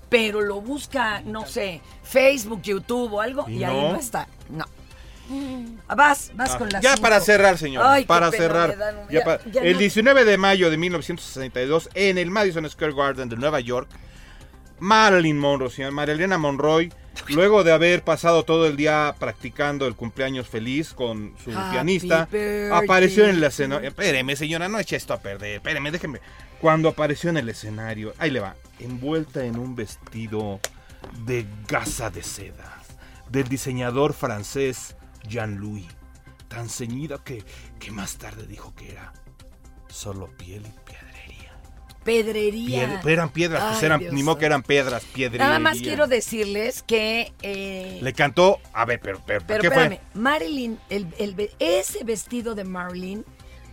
[0.10, 3.94] pero lo busca, no sé, Facebook, YouTube o algo y, ¿Y ahí no?
[3.94, 4.28] no está.
[4.50, 4.66] No.
[5.88, 7.04] Vas, vas Ah, con la ya cinco.
[7.04, 7.92] para cerrar, señora.
[7.94, 8.76] Ay, qué para pena cerrar.
[9.12, 13.30] Ya ya- ya el no- 19 de mayo de 1962, en el Madison Square Garden
[13.30, 13.88] de Nueva York,
[14.80, 16.90] Marilyn Monroe, señora Marilena Monroe,
[17.30, 22.28] luego de haber pasado todo el día practicando el cumpleaños feliz con su Happy pianista,
[22.32, 22.72] birthday.
[22.72, 23.88] apareció en el escenario.
[23.88, 25.56] Espéreme, señora, no eche esto a perder.
[25.56, 26.20] Espéreme, déjeme.
[26.62, 30.60] Cuando apareció en el escenario, ahí le va, envuelta en un vestido
[31.26, 32.80] de gasa de seda
[33.30, 34.96] del diseñador francés
[35.28, 35.88] Jean-Louis,
[36.48, 37.44] tan ceñida que,
[37.80, 39.14] que más tarde dijo que era
[39.88, 41.09] solo piel y piedrería.
[42.10, 43.02] Pedrería.
[43.06, 45.46] Eran piedras, pues eran, Dios ni modo que eran piedras, piedrería.
[45.46, 47.34] Nada más quiero decirles que...
[47.44, 50.20] eh, Le cantó, a ver, pero, pero, Pero ¿qué espérame, fue?
[50.22, 53.24] Marilyn, el, el ve- ese vestido de Marilyn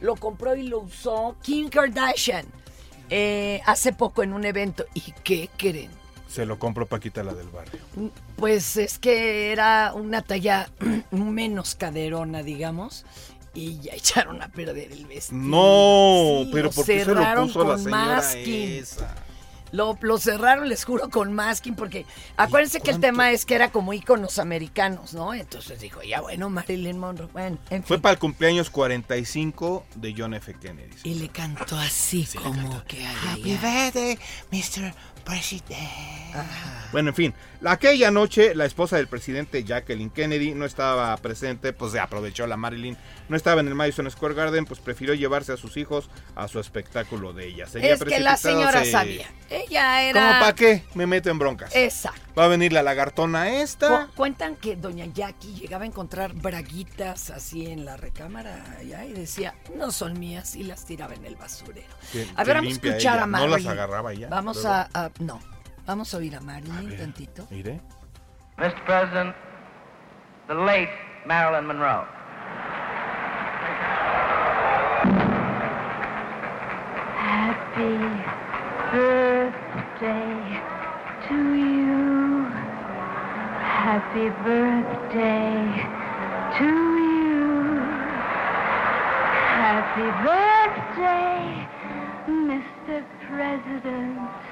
[0.02, 2.44] lo compró y lo usó Kim Kardashian
[3.08, 4.84] eh, hace poco en un evento.
[4.92, 5.90] ¿Y qué creen?
[6.28, 7.80] Se lo compró Paquita la del barrio.
[8.36, 10.68] Pues es que era una talla
[11.10, 13.06] menos caderona, digamos.
[13.56, 15.40] Y ya echaron a perder el vestido.
[15.40, 18.72] No, Sí, pero ¿por qué se lo cerraron puso la con señora masking.
[18.78, 19.14] esa?
[19.72, 23.72] Lo, lo cerraron, les juro, con masking, porque acuérdense que el tema es que era
[23.72, 25.34] como íconos americanos, ¿no?
[25.34, 28.02] Entonces dijo, ya bueno, Marilyn Monroe, bueno, en Fue fin.
[28.02, 30.54] para el cumpleaños 45 de John F.
[30.60, 30.94] Kennedy.
[31.02, 33.58] Y le cantó así como que ay, ay, ay.
[33.92, 34.18] birthday,
[34.52, 34.94] Mr.
[35.26, 35.90] President.
[36.92, 37.34] Bueno, en fin,
[37.64, 42.56] aquella noche la esposa del presidente Jacqueline Kennedy no estaba presente, pues se aprovechó la
[42.56, 42.96] Marilyn,
[43.28, 46.60] no estaba en el Madison Square Garden, pues prefirió llevarse a sus hijos a su
[46.60, 47.66] espectáculo de ella.
[47.66, 49.26] Seguía Es que la señora se- sabía.
[49.50, 50.40] Ella ¿Cómo era...
[50.40, 50.84] para qué?
[50.94, 51.74] Me meto en broncas.
[51.74, 52.20] Exacto.
[52.38, 54.06] Va a venir la lagartona esta.
[54.08, 59.12] Cu- Cuentan que doña Jackie llegaba a encontrar braguitas así en la recámara allá y
[59.12, 61.86] decía, no son mías, y las tiraba en el basurero.
[62.12, 63.14] Que- a ver, vamos a escuchar ella.
[63.14, 63.64] a ¿No Marilyn.
[63.64, 64.28] las agarraba ella?
[64.28, 65.40] Vamos a- No,
[65.86, 67.46] vamos a oír a Marilyn tantito.
[67.50, 67.80] Mire.
[68.58, 68.84] Mr.
[68.84, 69.34] President,
[70.46, 70.90] the late
[71.26, 72.06] Marilyn Monroe.
[77.16, 77.96] Happy
[78.92, 80.60] birthday
[81.28, 82.44] to you.
[83.86, 85.56] Happy birthday
[86.58, 87.80] to you.
[89.64, 91.66] Happy birthday,
[92.28, 93.04] Mr.
[93.28, 94.45] President.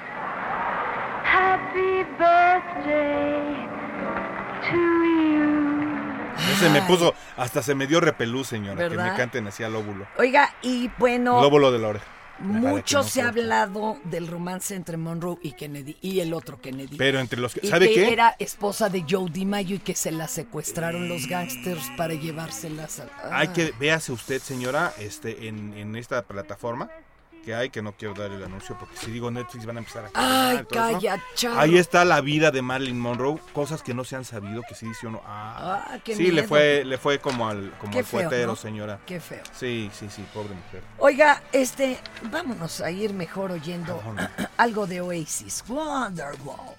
[6.59, 10.07] Se me puso, hasta se me dio repelú, señora, que me canten así al óvulo.
[10.17, 11.41] Oiga, y bueno...
[11.41, 12.05] Lóbulo de la oreja.
[12.39, 16.59] Mucho que no se ha hablado del romance entre Monroe y Kennedy y el otro
[16.59, 16.97] Kennedy.
[16.97, 18.11] Pero entre los que- Y ¿sabe que qué?
[18.13, 23.37] era esposa de Joe DiMaggio y que se la secuestraron los gangsters para llevárselas a...
[23.37, 23.53] Hay Ah.
[23.53, 26.89] que, véase usted, señora, este, en, en esta plataforma
[27.45, 30.05] que hay, que no quiero dar el anuncio, porque si digo Netflix van a empezar
[30.05, 30.49] a...
[30.49, 30.67] Ay, eso.
[30.67, 31.59] calla, chavo.
[31.59, 34.87] Ahí está la vida de Marilyn Monroe, cosas que no se han sabido, que sí
[34.87, 38.05] dice uno, ah, Ah, qué sí, le fue, le fue como al, como Qué al
[38.05, 38.99] feo, señora.
[39.05, 39.43] Qué feo.
[39.53, 40.81] Sí, sí, sí, pobre mujer.
[40.97, 41.99] Oiga, este,
[42.31, 44.01] vámonos a ir mejor oyendo
[44.57, 45.63] algo de Oasis.
[45.67, 46.75] Wonderwall.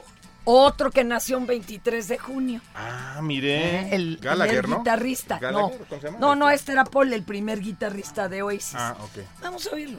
[0.48, 2.60] Otro que nació un 23 de junio.
[2.74, 3.92] Ah, mire.
[3.94, 4.78] El Gallagher, primer ¿no?
[4.78, 5.38] guitarrista.
[5.40, 5.80] Gallagher,
[6.12, 8.76] no, no, no, este era Paul, el primer guitarrista de Oasis.
[8.76, 9.24] Ah, ok.
[9.42, 9.98] Vamos a oírlo.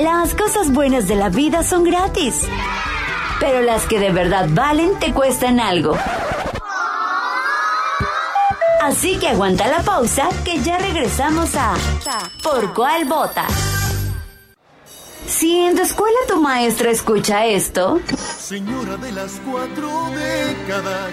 [0.00, 2.48] Las cosas buenas de la vida son gratis.
[3.38, 5.94] Pero las que de verdad valen te cuestan algo.
[8.80, 11.74] Así que aguanta la pausa que ya regresamos a
[12.42, 13.44] ¿Por cuál vota?
[15.26, 18.00] Si en tu escuela tu maestra escucha esto,
[18.38, 21.12] Señora de las cuatro décadas.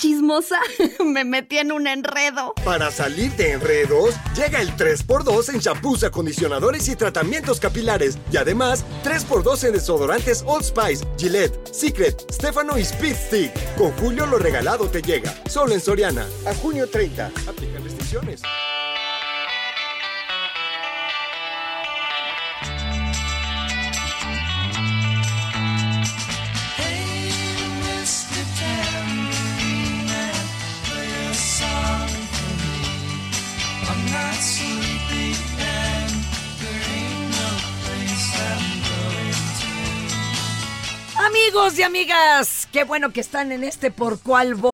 [0.00, 0.58] Chismosa,
[1.04, 2.54] me metí en un enredo.
[2.64, 8.18] Para salir de enredos, llega el 3x2 en shampoos, acondicionadores y tratamientos capilares.
[8.32, 13.76] Y además, 3x2 en desodorantes Old Spice, Gillette, Secret, Stefano y Speed Stick.
[13.76, 15.34] Con Julio lo regalado te llega.
[15.48, 16.26] Solo en Soriana.
[16.46, 17.26] A junio 30.
[17.46, 18.40] Aplican restricciones.
[41.30, 44.70] Amigos y amigas, qué bueno que están en este por vota.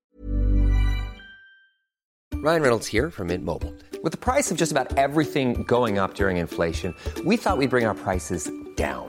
[2.32, 3.74] Ryan Reynolds here from Mint Mobile.
[4.02, 6.94] With the price of just about everything going up during inflation,
[7.26, 9.08] we thought we'd bring our prices down.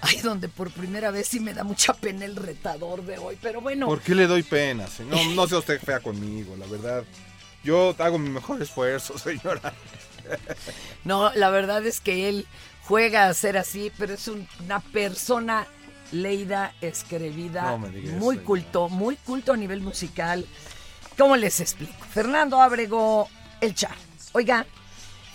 [0.00, 3.60] Ay, donde por primera vez sí me da mucha pena el retador de hoy, pero
[3.60, 3.86] bueno.
[3.86, 4.86] ¿Por qué le doy pena?
[4.86, 5.16] señor?
[5.16, 7.04] No, no sea usted fea conmigo, la verdad.
[7.64, 9.72] Yo hago mi mejor esfuerzo, señora.
[11.04, 12.46] No, la verdad es que él
[12.84, 15.66] juega a ser así, pero es un- una persona
[16.12, 20.46] leída, escribida, No me diga eso, muy culto, muy culto a nivel musical.
[21.18, 21.92] ¿Cómo les explico?
[22.12, 23.28] Fernando Abrego,
[23.60, 23.96] el char.
[24.32, 24.64] Oiga,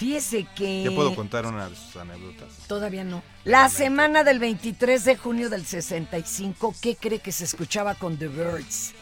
[0.04, 0.84] fíjese que...
[0.84, 2.50] ¿Ya puedo contar una de sus anécdotas?
[2.68, 3.24] Todavía no.
[3.46, 8.28] La semana del 23 de junio del 65, ¿qué cree que se escuchaba con The
[8.28, 8.94] Birds?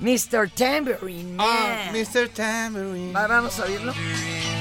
[0.00, 0.50] Mr.
[0.50, 1.46] Tambourine Man.
[1.48, 2.28] Ah, Mr.
[2.28, 3.12] Tambourine.
[3.12, 3.92] Va- vamos a oírlo.
[3.94, 4.59] I'm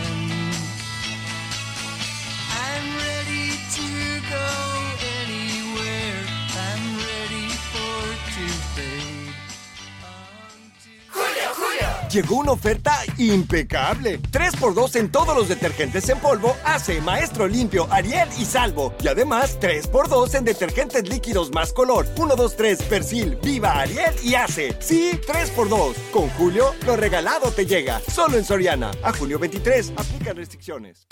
[12.11, 14.19] Llegó una oferta impecable.
[14.19, 18.95] 3x2 en todos los detergentes en polvo, Ace, Maestro Limpio, Ariel y Salvo.
[19.03, 22.07] Y además 3x2 en detergentes líquidos más color.
[22.17, 24.75] 1, 2, 3, Persil, Viva, Ariel y Ace.
[24.79, 25.93] Sí, 3x2.
[26.11, 28.01] Con Julio, lo regalado te llega.
[28.11, 28.89] Solo en Soriana.
[29.03, 29.93] A junio 23.
[29.95, 31.05] Aplican restricciones.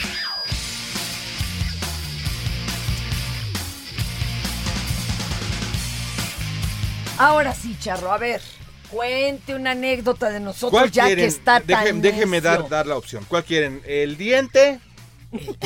[7.19, 8.41] Ahora sí, Charro, a ver,
[8.91, 11.23] cuente una anécdota de nosotros ¿Cuál ya quieren?
[11.23, 12.50] que está Deje- tan déjeme necio.
[12.50, 13.26] dar, dar la opción.
[13.28, 13.82] ¿Cuál quieren?
[13.86, 14.80] ¿El diente?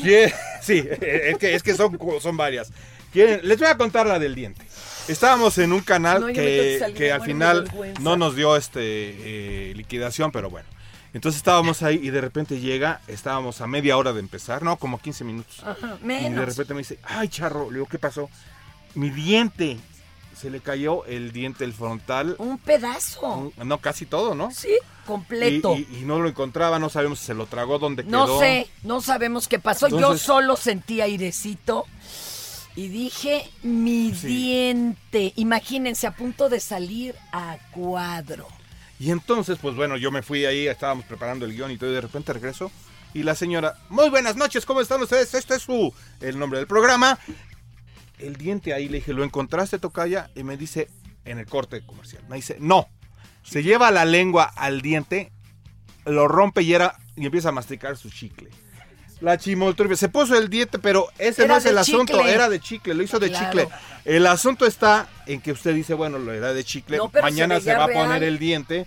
[0.00, 2.70] ¿Quiere- Sí, es que, es que son, son varias.
[3.12, 3.40] ¿Quieren?
[3.42, 4.62] Les voy a contar la del diente.
[5.08, 8.54] Estábamos en un canal No, que que, salir, que me al final no nos dio
[8.56, 10.68] este eh, liquidación, pero bueno.
[11.14, 14.76] Entonces estábamos ahí y de repente llega, estábamos a media hora de empezar, ¿no?
[14.76, 15.62] Como 15 minutos.
[15.64, 18.28] Ajá, Y de repente me dice, ay, charro, le digo, ¿qué pasó?
[18.94, 19.78] Mi diente.
[20.40, 22.36] Se le cayó el diente, el frontal.
[22.38, 23.52] Un pedazo.
[23.64, 24.50] No, casi todo, ¿no?
[24.52, 24.70] Sí,
[25.06, 25.74] completo.
[25.76, 28.38] Y, y- y no lo encontraba, no sabemos si se lo tragó, dónde No quedó.
[28.40, 29.88] sé, no sabemos qué pasó.
[29.88, 31.86] Yo solo sentí airecito
[32.76, 34.26] y dije, mi Sí.
[34.28, 35.32] diente.
[35.36, 38.46] Imagínense, a punto de salir a cuadro.
[39.00, 41.94] Y entonces, pues bueno, yo me fui ahí, estábamos preparando el guion y todo, y
[41.94, 42.70] de repente regreso.
[43.14, 45.32] Y la señora, muy buenas noches, ¿cómo están ustedes?
[45.34, 47.18] Este es su, el nombre del programa.
[48.18, 50.30] El diente ahí, le dije, ¿lo encontraste, Tocaya?
[50.34, 50.88] Y me dice,
[51.24, 52.88] en el corte comercial, me dice, no.
[53.42, 55.32] Se lleva la lengua al diente,
[56.04, 58.50] lo rompe y, era, y empieza a masticar su chicle.
[59.20, 59.96] La chimoltrufia.
[59.96, 62.24] Se puso el diente, pero ese Era no es el asunto.
[62.24, 63.46] Era de chicle, lo hizo de Claro.
[63.46, 63.68] chicle.
[64.04, 66.98] El asunto está en que usted dice, bueno, lo era de chicle.
[66.98, 68.86] No, Mañana se va a poner el diente.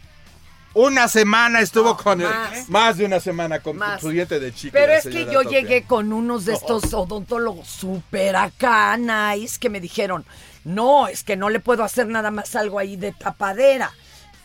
[0.74, 2.70] Una semana estuvo con el- más.
[2.70, 4.00] más de una semana con Más.
[4.00, 4.72] su diente de chicle.
[4.80, 5.60] Pero es que yo Topia.
[5.62, 10.26] llegué con unos de estos odontólogos super acá, nice, que me dijeron,
[10.64, 13.92] no, es que no le puedo hacer nada más algo ahí de tapadera.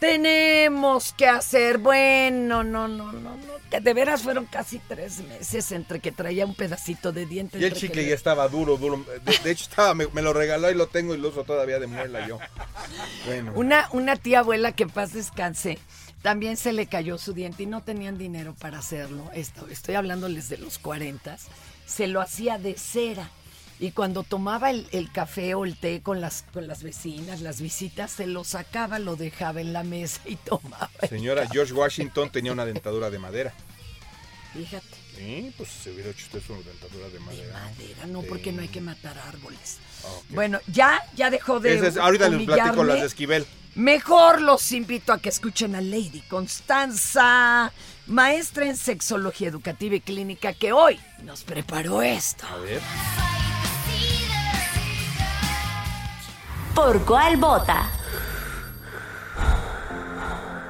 [0.00, 3.38] Tenemos que hacer, bueno, no, no, no, no,
[3.70, 7.58] que de veras fueron casi tres meses entre que traía un pedacito de diente.
[7.58, 9.04] Y el chicle que- ya estaba duro, duro.
[9.24, 11.78] De, de hecho, estaba, me, me lo regaló y lo tengo y lo uso todavía
[11.78, 12.38] de muela yo.
[13.26, 13.52] Bueno.
[13.56, 15.78] Una, una tía abuela que paz descanse,
[16.26, 19.30] también se le cayó su diente y no tenían dinero para hacerlo.
[19.32, 21.38] Esto, estoy hablándoles de los 40.
[21.86, 23.30] Se lo hacía de cera.
[23.78, 27.60] Y cuando tomaba el, el café o el té con las, con las vecinas, las
[27.60, 30.90] visitas, se lo sacaba, lo dejaba en la mesa y tomaba.
[31.08, 31.46] Señora.
[31.48, 33.54] George Washington tenía una dentadura de madera.
[34.52, 37.52] Fíjate, Sí, pues se hubiera hecho usted su dentadura de madera.
[37.52, 39.76] madera, no, porque no hay que matar árboles.
[40.30, 41.78] Bueno, ya, ya dejó de.
[41.86, 42.84] Es- ahorita les platico humillarme.
[42.92, 43.46] las de Esquivel.
[43.74, 47.72] Mejor los invito a que escuchen a Lady Constanza,
[48.06, 52.46] maestra en sexología educativa y clínica, que hoy nos preparó esto.
[52.46, 52.80] A ver.
[56.74, 57.90] ¿Por cuál vota?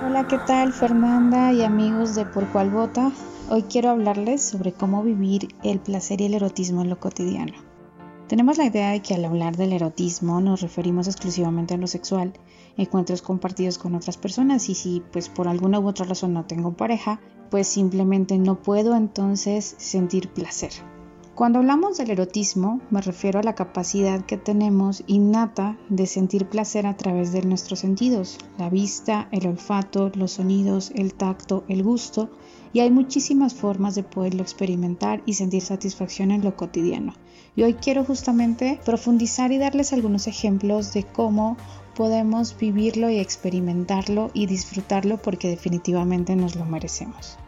[0.05, 3.11] Hola, ¿qué tal Fernanda y amigos de Por Cuál Vota?
[3.49, 7.55] Hoy quiero hablarles sobre cómo vivir el placer y el erotismo en lo cotidiano.
[8.29, 12.33] Tenemos la idea de que al hablar del erotismo nos referimos exclusivamente a lo sexual,
[12.77, 16.73] encuentros compartidos con otras personas y si pues por alguna u otra razón no tengo
[16.73, 20.73] pareja, pues simplemente no puedo entonces sentir placer.
[21.37, 26.87] Cuando hablamos del erotismo, me refiero a la capacidad que tenemos innata de sentir placer
[26.87, 32.31] a través de nuestros sentidos, la vista, el olfato, los sonidos, el tacto, el gusto,
[32.73, 37.12] y hay muchísimas formas de poderlo experimentar y sentir satisfacción en lo cotidiano.
[37.57, 41.57] Y hoy quiero justamente profundizar y darles algunos ejemplos de cómo
[41.95, 47.38] podemos vivirlo y experimentarlo y disfrutarlo porque definitivamente nos lo merecemos.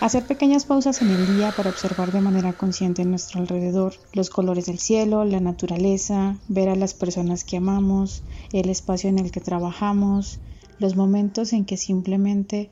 [0.00, 4.30] Hacer pequeñas pausas en el día para observar de manera consciente en nuestro alrededor los
[4.30, 8.22] colores del cielo, la naturaleza, ver a las personas que amamos,
[8.52, 10.40] el espacio en el que trabajamos,
[10.80, 12.70] los momentos en que simplemente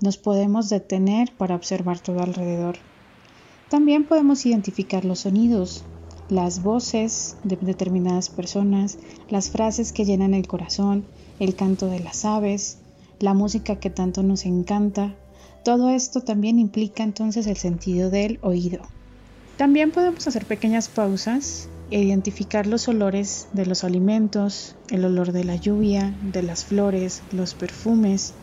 [0.00, 2.76] nos podemos detener para observar todo alrededor.
[3.68, 5.84] También podemos identificar los sonidos,
[6.28, 8.98] las voces de determinadas personas,
[9.30, 11.04] las frases que llenan el corazón,
[11.38, 12.78] el canto de las aves,
[13.18, 15.14] la música que tanto nos encanta.
[15.64, 18.80] Todo esto también implica entonces el sentido del oído.
[19.56, 25.44] También podemos hacer pequeñas pausas e identificar los olores de los alimentos, el olor de
[25.44, 28.34] la lluvia, de las flores, los perfumes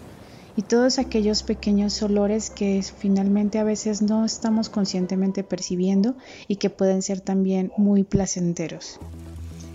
[0.57, 6.15] y todos aquellos pequeños olores que finalmente a veces no estamos conscientemente percibiendo
[6.47, 8.99] y que pueden ser también muy placenteros.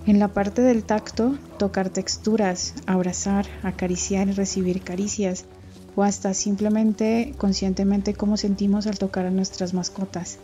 [0.07, 5.45] En la parte del tacto, tocar texturas, abrazar, acariciar y recibir caricias,
[5.97, 10.39] o hasta simplemente conscientemente cómo sentimos al tocar a nuestras mascotas,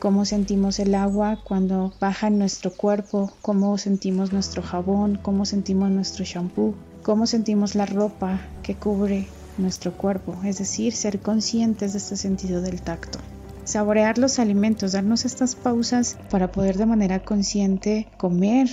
[0.00, 5.90] cómo sentimos el agua cuando baja en nuestro cuerpo, cómo sentimos nuestro jabón, cómo sentimos
[5.90, 11.98] nuestro shampoo, cómo sentimos la ropa que cubre nuestro cuerpo, es decir, ser conscientes de
[11.98, 13.18] este sentido del tacto.
[13.64, 18.68] Saborear los alimentos, darnos estas pausas para poder de manera consciente comer.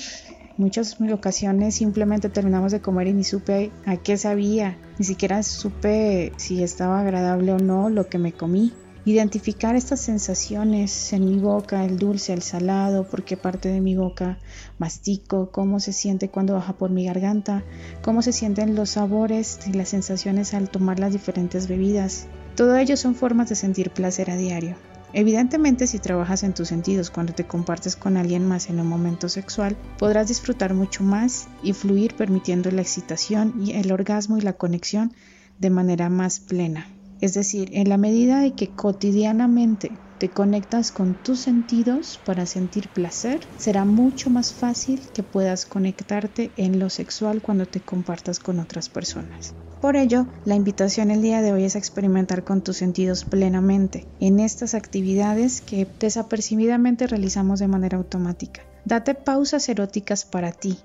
[0.57, 6.31] Muchas ocasiones simplemente terminamos de comer y ni supe a qué sabía, ni siquiera supe
[6.37, 8.71] si estaba agradable o no lo que me comí.
[9.05, 13.97] Identificar estas sensaciones en mi boca, el dulce, el salado, por qué parte de mi
[13.97, 14.37] boca
[14.79, 17.65] mastico, cómo se siente cuando baja por mi garganta,
[18.01, 22.27] cómo se sienten los sabores y las sensaciones al tomar las diferentes bebidas.
[22.55, 24.77] Todo ello son formas de sentir placer a diario.
[25.11, 29.27] Evidentemente, si trabajas en tus sentidos cuando te compartes con alguien más en un momento
[29.27, 34.53] sexual, podrás disfrutar mucho más y fluir permitiendo la excitación y el orgasmo y la
[34.53, 35.13] conexión
[35.59, 36.87] de manera más plena.
[37.23, 42.89] Es decir, en la medida de que cotidianamente te conectas con tus sentidos para sentir
[42.89, 48.59] placer, será mucho más fácil que puedas conectarte en lo sexual cuando te compartas con
[48.59, 49.53] otras personas.
[49.79, 54.05] Por ello, la invitación el día de hoy es a experimentar con tus sentidos plenamente
[54.19, 58.63] en estas actividades que desapercibidamente realizamos de manera automática.
[58.83, 60.77] Date pausas eróticas para ti.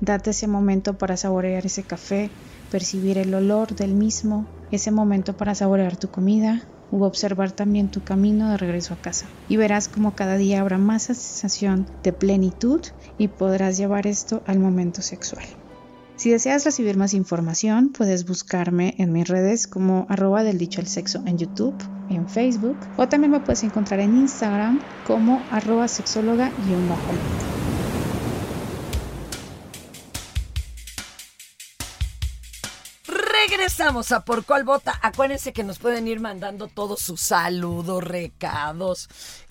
[0.00, 2.30] Date ese momento para saborear ese café,
[2.70, 8.02] percibir el olor del mismo, ese momento para saborear tu comida u observar también tu
[8.02, 9.26] camino de regreso a casa.
[9.48, 12.80] Y verás como cada día habrá más sensación de plenitud
[13.18, 15.44] y podrás llevar esto al momento sexual.
[16.16, 20.86] Si deseas recibir más información, puedes buscarme en mis redes como arroba del dicho al
[20.86, 21.74] sexo en YouTube,
[22.08, 26.52] en Facebook, o también me puedes encontrar en Instagram como arroba sexóloga
[33.64, 35.00] Regresamos a Por Cuál Vota.
[35.00, 39.08] Acuérdense que nos pueden ir mandando todos sus saludos, recados,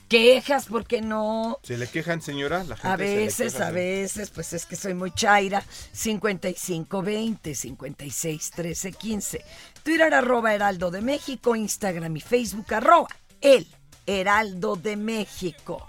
[0.07, 1.57] quejas, porque no?
[1.64, 2.64] ¿Se le quejan, señora?
[2.64, 5.64] La gente A veces, queja, a veces, pues es que soy muy chaira.
[5.93, 9.45] 5520 56 13 15.
[9.82, 13.07] Twitter arroba Heraldo de México, Instagram y Facebook arroba
[13.41, 13.66] El
[14.05, 15.88] Heraldo de México.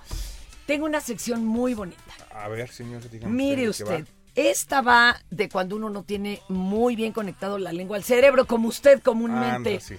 [0.67, 2.01] Tengo una sección muy bonita.
[2.31, 7.13] A ver, señor, dígame Mire usted, esta va de cuando uno no tiene muy bien
[7.13, 9.71] conectado la lengua al cerebro, como usted comúnmente.
[9.71, 9.97] Anda, sí.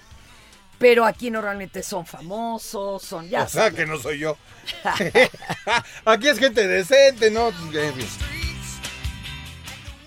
[0.78, 3.44] Pero aquí normalmente son famosos, son ya.
[3.44, 4.36] o sea, que no soy yo.
[6.04, 7.50] Aquí es gente decente, ¿no?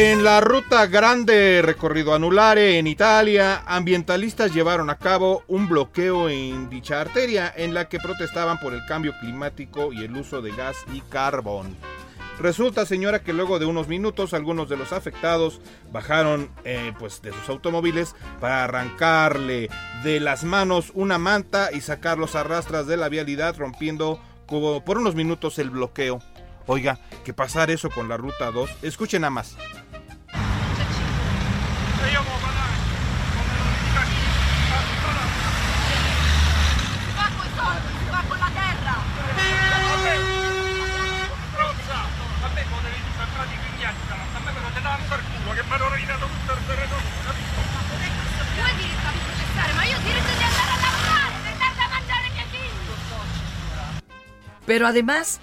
[0.00, 6.70] En la ruta grande recorrido anulare en Italia, ambientalistas llevaron a cabo un bloqueo en
[6.70, 10.76] dicha arteria en la que protestaban por el cambio climático y el uso de gas
[10.94, 11.76] y carbón.
[12.38, 17.32] Resulta, señora, que luego de unos minutos algunos de los afectados bajaron eh, pues, de
[17.32, 19.68] sus automóviles para arrancarle
[20.04, 25.16] de las manos una manta y sacarlos a rastras de la vialidad, rompiendo por unos
[25.16, 26.22] minutos el bloqueo.
[26.68, 29.56] Oiga, que pasar eso con la ruta 2, escuchen nada más.
[54.68, 55.40] Pero además,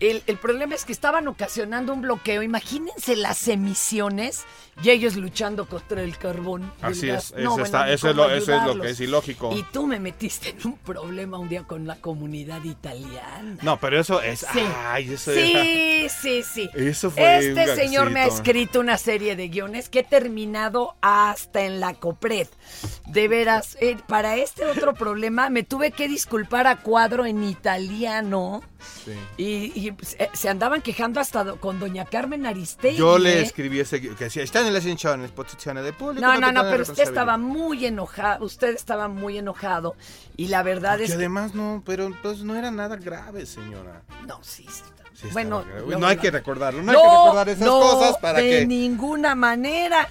[0.00, 2.42] el, el problema es que estaban ocasionando un bloqueo.
[2.42, 4.44] Imagínense las emisiones
[4.82, 6.70] y ellos luchando contra el carbón.
[6.82, 8.86] Así es, eso, No, bueno, está- ni eso, es lo, eso es lo ayudarlos.
[8.86, 9.52] que es ilógico.
[9.56, 13.56] Y tú me metiste en un problema un día con la comunidad italiana.
[13.62, 14.40] No, pero eso es...
[14.52, 14.60] Sí.
[14.84, 16.70] Ay, eso Sí, sí, sí.
[16.74, 21.62] Eso fue Este señor me ha escrito una serie de guiones que he terminado hasta
[21.62, 22.48] en la copred.
[23.06, 28.62] De veras, eh, para este otro problema me tuve que disculpar a cuadro en italiano.
[29.04, 29.12] Sí.
[29.36, 32.96] Y, y, pues, eh, se andaban quejando hasta do- con doña Carmen Aristegui.
[32.96, 33.42] Yo le ¿eh?
[33.42, 36.20] escribí ese que decía, están en la ascensión, posición de público.
[36.26, 37.08] No, no, no, pero usted responsabilidad".
[37.12, 38.44] estaba muy enojado.
[38.44, 39.94] Usted estaba muy enojado.
[40.36, 41.16] Y la verdad es que.
[41.16, 44.02] además no, pero pues no era nada grave, señora.
[44.26, 44.82] No, sí, sí.
[45.14, 45.64] Sí Bueno,
[45.98, 48.66] no hay que recordarlo, no, hay que recordar esas no, cosas para de que...
[48.66, 50.08] ninguna manera.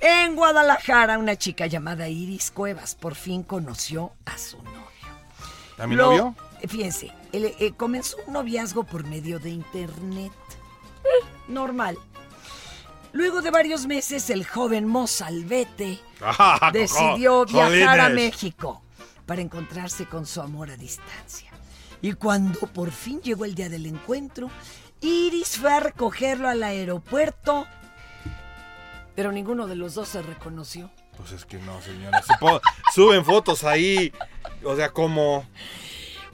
[0.00, 4.86] En Guadalajara, una chica llamada Iris Cuevas por fin conoció a su novio.
[5.76, 6.34] ¿A mi Lo- novio?
[6.66, 10.32] Fíjense, él, eh, comenzó un noviazgo por medio de internet.
[11.46, 11.96] Normal.
[13.12, 18.08] Luego de varios meses, el joven Mozalbete Ah, decidió viajar a.
[18.08, 18.82] México
[19.26, 21.50] para encontrarse con su amor a distancia.
[22.00, 24.50] Y cuando por fin llegó el día del encuentro,
[25.00, 27.66] Iris fue a recogerlo al aeropuerto,
[29.14, 30.90] pero ninguno de los dos se reconoció.
[31.16, 32.22] Pues es que no, señora.
[32.22, 32.34] se
[32.94, 34.12] suben fotos ahí,
[34.64, 35.44] o sea, como...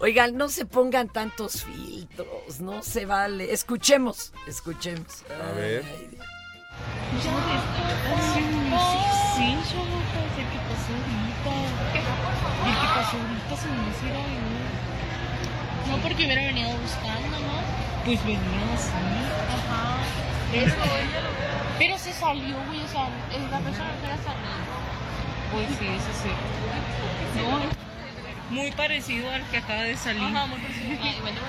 [0.00, 3.52] Oigan, no se pongan tantos filtros, no se vale.
[3.52, 5.22] Escuchemos, escuchemos.
[5.30, 5.84] A ver.
[5.84, 6.26] Ay, Dios.
[8.34, 8.42] Sí,
[9.36, 11.54] sí, Charlotte, sé qué pasó ahorita.
[12.64, 13.56] ¿Y qué pasó ahorita?
[13.56, 14.64] Se me hiciera venir.
[15.88, 17.56] No porque hubiera venido buscando, ¿no?
[18.04, 18.90] Pues venía así.
[19.54, 19.82] Ajá.
[21.78, 24.64] Pero se salió, güey, o sea, es la persona que era salido.
[25.52, 26.30] Pues sí, eso sí.
[27.40, 27.60] No,
[28.54, 30.22] muy parecido al que acaba de salir.
[30.22, 30.96] Ajá, muy parecido.
[31.22, 31.40] Bueno,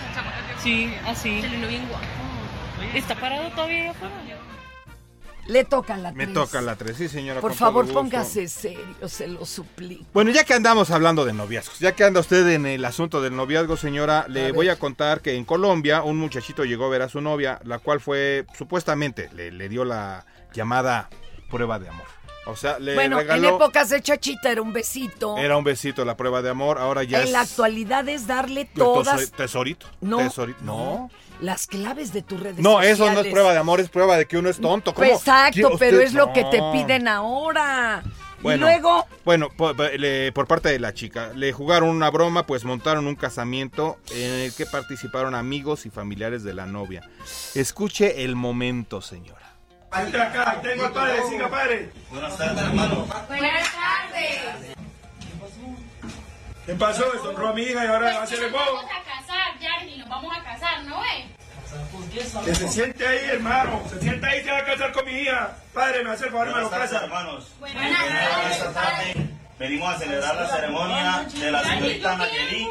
[0.61, 1.41] Sí, así.
[1.41, 2.03] Se bien guapo.
[2.93, 4.15] ¿Está parado todavía ahí afuera?
[5.47, 6.33] Le toca la Me tres.
[6.33, 7.39] toca la 3, sí, señora.
[7.39, 10.03] Por favor, póngase serio, se lo suplico.
[10.11, 13.35] Bueno, ya que andamos hablando de noviazgos, ya que anda usted en el asunto del
[13.35, 14.53] noviazgo, señora, le ver.
[14.53, 17.77] voy a contar que en Colombia un muchachito llegó a ver a su novia, la
[17.77, 21.09] cual fue, supuestamente, le, le dio la llamada
[21.51, 22.07] prueba de amor.
[22.47, 25.35] O sea, le bueno, en épocas de chachita era un besito.
[25.37, 27.31] Era un besito la prueba de amor, ahora ya en es...
[27.31, 29.87] la actualidad es darle todas Tesorito.
[30.01, 30.17] No.
[30.19, 30.59] Tesorito.
[30.63, 31.09] No.
[31.41, 33.31] las claves de tus redes No, eso no es sociales.
[33.33, 34.93] prueba de amor, es prueba de que uno es tonto.
[34.93, 35.07] ¿Cómo?
[35.07, 36.71] Exacto, ¿Quién- pero es lo que te No.
[36.71, 38.03] piden ahora.
[38.41, 43.07] Bueno, y luego, Bueno, por parte de la chica, le jugaron una broma, pues montaron
[43.07, 47.01] un casamiento en el que participaron amigos y familiares de la novia.
[47.55, 49.44] Escuche el momento, señora.
[49.99, 51.89] Entra acá, tengo al padre, siga padre.
[52.09, 53.07] Buenas tardes, hermano.
[53.27, 54.75] Buenas tardes.
[56.65, 57.11] ¿Qué pasó?
[57.11, 58.75] Deshonró a mi hija y ahora va a hacer el Nos bobo.
[58.77, 61.25] vamos a casar, Jardy, nos vamos a casar, ¿no es?
[62.45, 63.81] Que se siente ahí, hermano.
[63.89, 65.55] Se siente ahí, se va a casar con mi hija.
[65.73, 67.05] Padre, me hace el favor, me lo Buenas tardes, casa.
[67.05, 67.51] hermanos.
[67.59, 69.29] Buenas Esta tarde
[69.59, 72.67] venimos a celebrar la ceremonia de la señorita Nayeli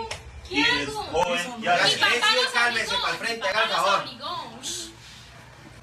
[0.51, 4.05] y el joven nos cálmese para el frente, haga el favor.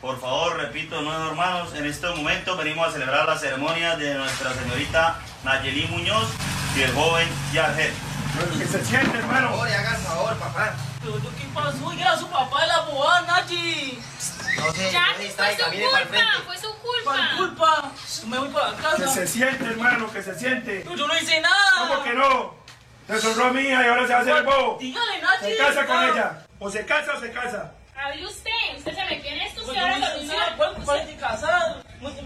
[0.01, 4.51] Por favor, repito, nuevos hermanos, en este momento venimos a celebrar la ceremonia de nuestra
[4.53, 6.27] señorita Nayeli Muñoz
[6.75, 7.93] y el joven Yarger.
[8.57, 9.49] Que se siente, hermano.
[9.49, 10.73] Por favor, haga el favor, papá.
[11.01, 11.93] Pero yo, ¿qué pasó?
[11.93, 13.99] Ya su papá la boda, Nachi.
[14.57, 16.45] No se, Jardy, no se fue distraiga, su mire para el culpa, frente.
[16.45, 17.03] fue su culpa.
[17.03, 17.91] ¿Cuál culpa?
[18.27, 19.07] Me voy para Que casa.
[19.07, 20.83] se siente, hermano, que se siente.
[20.97, 21.87] Yo no hice nada.
[21.89, 22.55] ¿Cómo que no?
[23.07, 24.77] Deshonró a mi hija y ahora se va a hacer el bobo.
[24.79, 25.45] Dígale, Nachi.
[25.45, 26.45] Se casa con ella.
[26.59, 27.71] O se casa o se casa.
[28.03, 30.35] Hable usted, usted se metió en esto, Pues usted yo ahora lo hice dice.
[30.37, 30.57] nada.
[30.57, 31.83] ¿Cuál culpa de casar?
[32.01, 32.21] Me casa.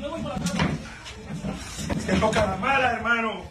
[2.19, 3.43] Toca la mala, hermano.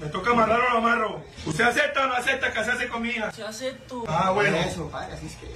[0.00, 1.22] Me toca amarrar o lo amarro.
[1.46, 3.30] ¿Usted acepta o no acepta casarse con mi hija?
[3.32, 4.04] Se acepto.
[4.08, 4.56] Ah, bueno.
[4.56, 5.46] Eso, padre, así es que...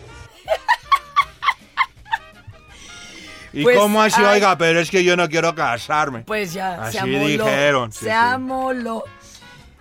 [3.54, 4.18] ¿Y Pues, cómo así?
[4.24, 4.36] ay.
[4.36, 6.20] Oiga, pero es que yo no quiero casarme.
[6.22, 7.26] pues ya, Así se amoló.
[7.26, 8.10] dijeron, sí, se sí.
[8.10, 9.04] amoló.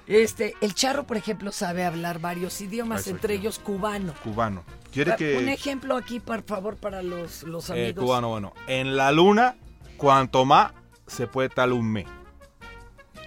[0.08, 3.40] Este, el charro, por ejemplo, sabe hablar varios idiomas, Eso entre yo.
[3.42, 4.14] ellos cubano.
[4.24, 4.64] Cubano.
[4.92, 8.04] ¿Quiere Un ejemplo aquí, por favor, para los, los Eh, amigos.
[8.04, 8.54] cubano, bueno.
[8.68, 9.56] En la luna,
[9.98, 10.74] cuanto más
[11.08, 12.06] se puede tal un mes.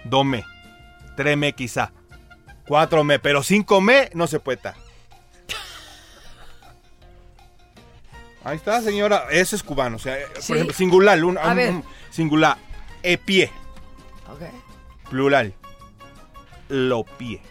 [0.03, 0.45] Dos mes.
[1.17, 1.91] Tres mes quizá.
[2.67, 3.19] Cuatro mes.
[3.21, 4.75] Pero cinco mes no se puede tal.
[8.43, 9.25] Ahí está, señora.
[9.31, 9.95] Ese es cubano.
[9.95, 10.49] O sea, eh, Sí.
[10.49, 11.17] por ejemplo, singular.
[11.17, 11.73] luna, A ver.
[12.11, 12.57] singular.
[13.01, 13.51] E pie.
[14.31, 14.41] Ok.
[15.09, 15.53] Plural.
[16.69, 17.41] Lo pie.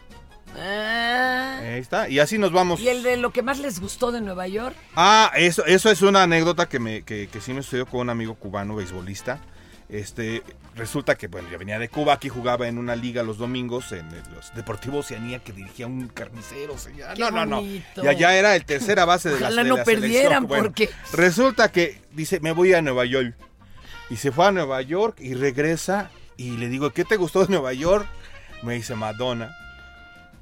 [0.56, 2.08] Ah, Ahí está.
[2.08, 2.80] Y así nos vamos.
[2.80, 4.76] y el de lo que más les gustó de Nueva York.
[4.96, 8.10] Ah, eso, eso es una anécdota que, me, que, que sí me sucedió con un
[8.10, 9.40] amigo cubano, beisbolista.
[9.88, 10.42] Este,
[10.74, 14.06] resulta que, bueno, yo venía de Cuba, aquí jugaba en una liga los domingos en
[14.08, 16.74] el- los Deportivos Oceanía que dirigía un carnicero.
[17.14, 17.60] Qué No, no, no.
[17.62, 20.88] Y allá era el tercera base de la Ojalá de no la perdieran, Bueno, porque-
[21.12, 23.34] Resulta que dice, me voy a Nueva York.
[24.10, 27.48] Y se fue a Nueva York y regresa y le digo, ¿qué te gustó de
[27.52, 28.06] Nueva York?
[28.62, 29.54] Me dice Madonna.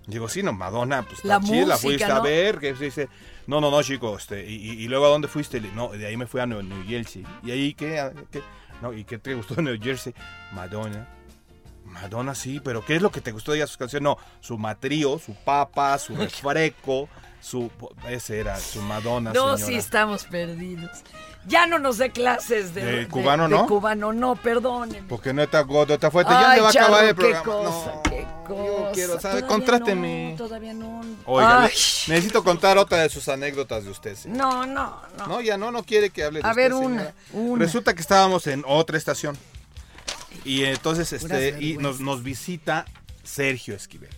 [0.07, 2.15] Digo, sí, no, Madonna, pues La chida, la música, fuiste ¿no?
[2.17, 3.09] a ver, que se dice,
[3.47, 5.61] no, no, no, chico, este, y, y- y luego a dónde fuiste?
[5.61, 7.25] No, de ahí me fui a New, New Jersey.
[7.45, 8.01] ¿Y ahí qué?
[8.01, 8.43] ¿A- qué?
[8.81, 10.13] No, ¿y qué te gustó de New Jersey?
[10.53, 11.07] Madonna.
[11.85, 14.03] Madonna sí, pero ¿qué es lo que te gustó de ella sus canciones?
[14.05, 17.09] No, su matrío, su papa, su refresco,
[17.43, 17.71] su
[18.09, 19.67] ese era su Madonna, No, señora.
[19.67, 20.91] sí estamos perdidos.
[21.45, 23.67] Ya no nos dé clases de, ¿De cubano, de no?
[23.67, 25.09] cubano, no, perdónenme.
[25.09, 27.43] Porque no está gordo, está fuerte, ya Ay, le va a acabar el programa.
[27.43, 28.93] Qué cosa, No, qué cosa.
[28.95, 29.19] quiero.
[29.19, 30.31] Todavía Contráteme.
[30.31, 31.01] no, todavía no.
[31.27, 34.17] Oiga, necesito contar otra de sus anécdotas de usted.
[34.27, 35.27] no, no, no.
[35.27, 37.65] No, ya no, no quiere que hable de A usted, ver, una, una.
[37.65, 39.37] Resulta que estábamos en otra estación.
[40.45, 42.85] Y entonces este y nos, nos visita
[43.25, 44.11] Sergio Esquivel.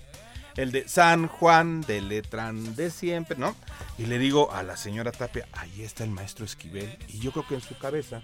[0.56, 3.56] El de San Juan de Letrán de siempre, ¿no?
[3.98, 6.96] Y le digo a la señora Tapia, ahí está el maestro Esquivel.
[7.08, 8.22] Y yo creo que en su cabeza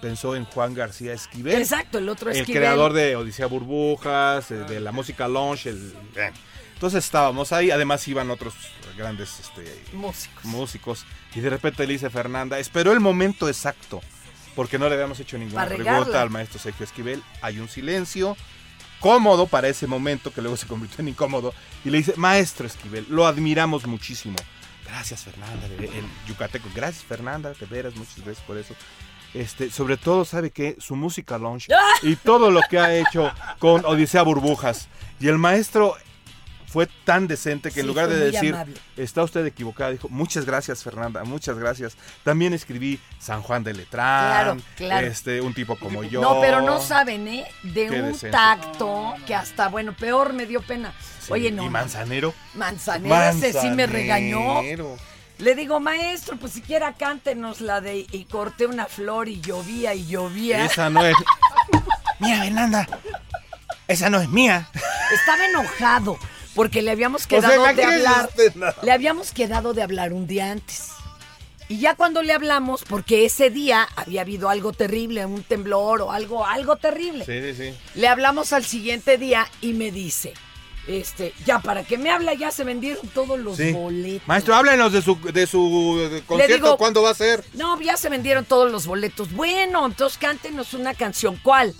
[0.00, 1.60] pensó en Juan García Esquivel.
[1.60, 2.62] Exacto, el otro El Esquivel.
[2.62, 5.68] creador de Odisea Burbujas, eh, de la música lounge.
[5.68, 6.30] El, eh.
[6.74, 8.54] Entonces estábamos ahí, además iban otros
[8.96, 10.44] grandes este, Músicos.
[10.44, 11.04] músicos.
[11.34, 14.00] Y de repente le dice Fernanda, esperó el momento exacto,
[14.54, 16.22] porque no le habíamos hecho ninguna pregunta regarla.
[16.22, 17.22] al maestro Sergio Esquivel.
[17.42, 18.36] Hay un silencio
[19.00, 21.52] cómodo para ese momento, que luego se convirtió en incómodo.
[21.84, 24.36] Y le dice, maestro Esquivel, lo admiramos muchísimo.
[24.86, 26.68] Gracias Fernanda, el, el yucateco.
[26.74, 28.74] Gracias Fernanda, de veras, muchas gracias por eso.
[29.34, 31.68] Este, sobre todo sabe que su música lounge
[32.02, 34.88] y todo lo que ha hecho con Odisea Burbujas.
[35.20, 35.96] Y el maestro
[36.76, 38.74] fue tan decente que en lugar de decir, amable.
[38.98, 41.96] está usted equivocada, dijo, muchas gracias Fernanda, muchas gracias.
[42.22, 45.06] También escribí San Juan de Letrán, Claro, claro.
[45.06, 46.20] este, un tipo como yo.
[46.20, 47.46] No, pero no saben, ¿eh?
[47.62, 48.28] De Qué un decente.
[48.28, 50.92] tacto que hasta, bueno, peor me dio pena.
[51.18, 51.64] Sí, Oye, no.
[51.64, 52.34] Y Manzanero.
[52.52, 54.40] Manzanero, ese sí me regañó.
[54.40, 54.96] Manzanero.
[55.38, 60.04] Le digo, maestro, pues siquiera cántenos la de y corté una flor y llovía y
[60.04, 60.62] llovía.
[60.66, 61.16] Esa no es.
[62.20, 62.86] Mira, Fernanda.
[63.88, 64.68] Esa no es mía.
[65.10, 66.18] Estaba enojado
[66.56, 68.30] porque le habíamos sea, quedado de hablar.
[68.56, 68.74] nada.
[68.82, 70.88] Le habíamos quedado de hablar un día antes.
[71.68, 76.12] Y ya cuando le hablamos, porque ese día había habido algo terrible, un temblor o
[76.12, 77.24] algo, algo terrible.
[77.24, 77.78] Sí, sí, sí.
[77.98, 80.32] Le hablamos al siguiente día y me dice,
[80.86, 83.72] este, ya para que me habla, ya se vendieron todos los Sí.
[83.72, 84.28] boletos.
[84.28, 87.44] Maestro, háblenos de su, de su eh, concierto, digo- ¿cuándo va a ser?
[87.54, 89.32] No, ya se vendieron todos los boletos.
[89.32, 91.36] Bueno, entonces cántenos una canción.
[91.42, 91.74] ¿Cuál?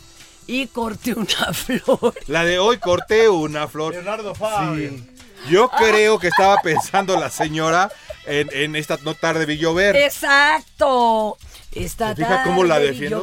[0.47, 2.15] Y corté una flor.
[2.27, 3.93] La de hoy corté una flor.
[3.95, 4.35] Leonardo
[4.77, 5.05] Sí.
[5.51, 7.91] Yo creo que estaba pensando la señora
[8.27, 9.95] en, en esta no tarde vi llover.
[9.97, 11.37] Exacto.
[11.73, 13.23] Esta ¿Se fija cómo cómo la defiendo?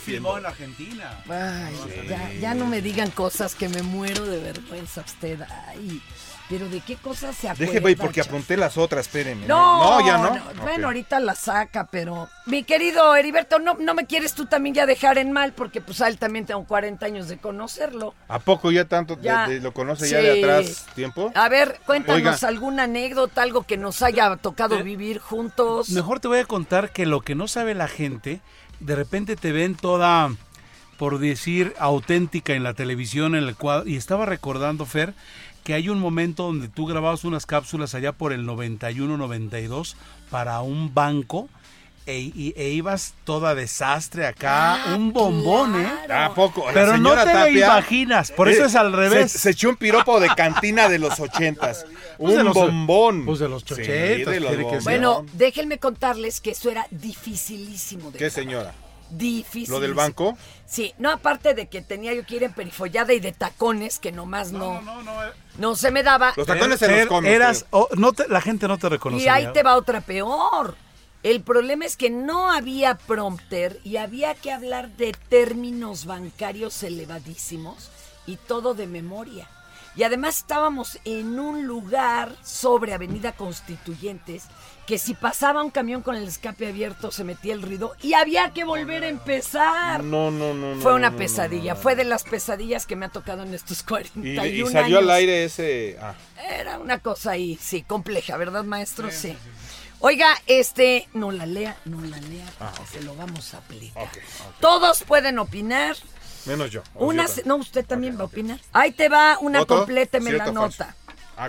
[0.00, 1.22] filmó en Argentina.
[1.28, 1.74] Ay,
[2.08, 5.40] ya, ya no me digan cosas que me muero de vergüenza usted.
[5.68, 6.00] Ay,
[6.52, 7.64] pero ¿de qué cosas se acuerda?
[7.72, 9.46] Deje, güey, porque apunté las otras, espérenme.
[9.46, 10.38] No, no, ya no.
[10.62, 14.84] Bueno, ahorita la saca, pero mi querido Heriberto, no, no me quieres tú también ya
[14.84, 18.14] dejar en mal, porque pues a él también tengo 40 años de conocerlo.
[18.28, 19.48] ¿A poco ya tanto Ya.
[19.48, 21.32] de- lo conoce ya de atrás tiempo?
[21.34, 22.48] A ver, cuéntanos Oiga.
[22.48, 25.88] alguna anécdota, algo que nos haya tocado vivir juntos.
[25.88, 28.40] Mejor te voy a contar que lo que no sabe la gente,
[28.80, 30.28] de repente te ven toda,
[30.98, 33.88] por decir, auténtica en la televisión, en el cuadro.
[33.88, 35.14] Y estaba recordando, Fer,
[35.64, 39.94] que hay un momento donde tú grababas unas cápsulas allá por el 91-92
[40.30, 41.48] para un banco.
[42.04, 45.88] E, y- e ibas toda desastre acá, un bombón, ¿eh?
[46.12, 46.66] ¿A poco?
[46.66, 49.30] La Pero no te lo imaginas, por eso eh, es al revés.
[49.30, 51.86] Se, se echó un piropo de cantina de los ochentas.
[52.18, 53.24] Pues un los- bombón.
[53.24, 54.82] pues de los Sí, ochentas.
[54.84, 58.74] Bueno, déjenme contarles que eso era dificilísimo de ¿Qué señora?
[59.10, 59.72] Difícil.
[59.72, 60.36] ¿Lo del banco?
[60.66, 64.10] Sí, no aparte de que tenía yo que ir en perifollada y de tacones, que
[64.10, 65.02] nomás no, no,
[65.76, 66.32] se me daba.
[66.36, 69.34] Los tacones se los eras, oh, no te- la gente no te Y reconocería.
[69.34, 70.76] ahí te va otra peor.
[71.22, 77.90] El problema es que no había prompter y había que hablar de términos bancarios elevadísimos
[78.26, 79.48] y todo de memoria.
[79.94, 84.44] Y además estábamos en un lugar sobre Avenida Constituyentes
[84.86, 88.50] que si pasaba un camión con el escape abierto se metía el ruido y había
[88.52, 90.02] que volver a empezar.
[90.02, 90.80] No, no, no.
[90.80, 93.54] Fue una no, no, pesadilla, no, fue de las pesadillas que me ha tocado en
[93.54, 95.02] estos 41 Y, y salió años.
[95.02, 95.96] al aire ese.
[96.00, 96.14] Ah,
[96.58, 99.10] Era una cosa ahí, sí, compleja, ¿verdad, maestro?
[99.10, 99.36] Sí.
[100.00, 104.08] Oiga, este, no la lea, no la lea, Ah, porque se lo vamos a aplicar.
[104.58, 105.96] Todos pueden opinar.
[106.44, 106.82] Menos yo.
[106.94, 108.58] Una, yo no, usted también va a opinar.
[108.72, 110.96] Ahí te va una compléteme la nota.
[111.36, 111.48] Ah.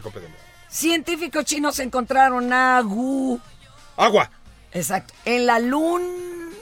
[0.74, 3.40] Científicos chinos encontraron agu.
[3.96, 4.28] Agua.
[4.72, 5.14] Exacto.
[5.24, 6.04] En la luna.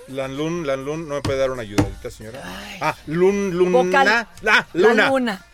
[0.09, 2.41] Lanlun, Lanlun, ¿no me puede dar una ayudadita, señora?
[2.81, 3.71] Ah, Lun, Luna.
[3.71, 4.93] Vocal- La luna.
[4.93, 5.45] La luna.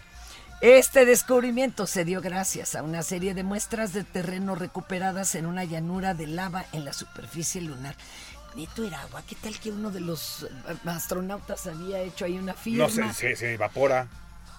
[0.61, 5.63] Este descubrimiento se dio gracias a una serie de muestras de terreno recuperadas en una
[5.63, 7.95] llanura de lava en la superficie lunar.
[8.55, 9.21] Neto era agua.
[9.29, 12.85] ¿Qué tal que uno de los eh, astronautas había hecho ahí una firma?
[12.85, 14.07] No se, se, se evapora.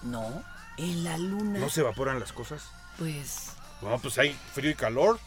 [0.03, 0.41] No,
[0.77, 1.59] en la luna.
[1.59, 2.63] ¿No se evaporan las cosas?
[2.97, 3.49] Pues
[3.81, 5.19] No, pues hay frío y calor.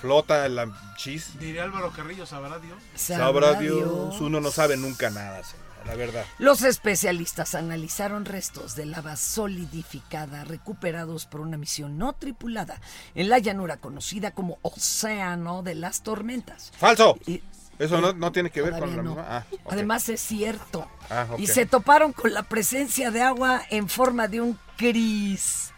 [0.00, 1.38] Flota la chis.
[1.38, 2.78] Diría Álvaro Carrillo, ¿sabrá Dios?
[2.94, 4.18] Sabrá Dios.
[4.20, 6.24] Uno no sabe nunca nada, señora, la verdad.
[6.38, 12.80] Los especialistas analizaron restos de lava solidificada recuperados por una misión no tripulada
[13.14, 16.72] en la llanura conocida como Océano de las Tormentas.
[16.78, 17.18] ¡Falso!
[17.26, 17.42] Y-
[17.78, 19.10] Eso no, no tiene que ver con la no.
[19.10, 19.26] misma.
[19.28, 19.44] Ah.
[19.70, 20.88] Además es cierto.
[21.10, 21.26] Ah.
[21.36, 25.69] Y se toparon con la presencia de agua en forma de un cris.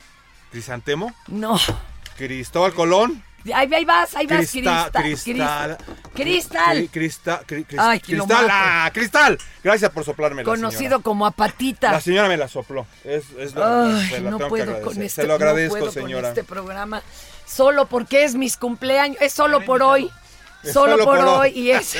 [0.52, 1.12] ¿Crisantemo?
[1.28, 1.58] No.
[2.16, 3.22] ¿Cristóbal Colón?
[3.52, 5.78] Ahí, ahí vas, ahí vas, Crista- cristal.
[6.14, 6.88] cristal.
[6.92, 7.44] Cristal.
[7.44, 8.28] Cri- cri- Ay, cristal.
[8.28, 8.48] mato.
[8.52, 9.38] ¡Ah, cristal!
[9.64, 11.90] Gracias por soplarme Conocido como apatita.
[11.90, 12.86] La señora me la sopló.
[13.02, 15.92] Es, es la- Ay, la no que puedo con este, Se lo agradezco, no puedo
[15.92, 16.22] señora.
[16.22, 17.02] con este programa.
[17.44, 20.08] Solo porque es mis cumpleaños, es solo por hoy.
[20.62, 21.58] Solo, solo por, por hoy hoy.
[21.58, 21.96] y es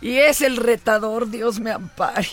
[0.00, 2.26] y es el retador, Dios me ampare.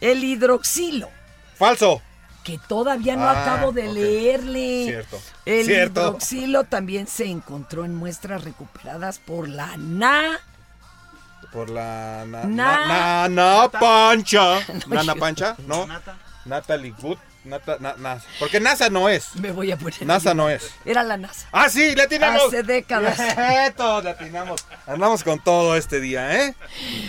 [0.00, 1.10] El hidroxilo,
[1.58, 2.00] ¡Falso!
[2.46, 4.84] Que todavía no Ah, acabo de leerle.
[4.86, 5.20] Cierto.
[5.44, 6.00] El Cierto.
[6.00, 10.38] hidroxilo también se encontró en muestras recuperadas por la Na
[11.52, 12.24] Por la.
[12.24, 13.28] Na, Na- na, na,
[13.62, 14.60] na Pancha.
[14.86, 15.56] No, ¿Nana yo- Pancha?
[15.66, 15.88] ¿No?
[16.44, 17.18] Natalie Wood.
[17.46, 19.34] Nata, na- na- porque NASA no es.
[19.36, 20.04] Me voy a poner.
[20.04, 20.70] NASA no es.
[20.84, 21.46] Era la NASA.
[21.52, 21.94] ¡Ah, sí!
[21.94, 22.44] ¡Le atinamos!
[22.48, 23.16] Hace décadas.
[23.76, 24.64] Todos le atinamos.
[24.86, 26.54] Andamos con todo este día, ¿eh?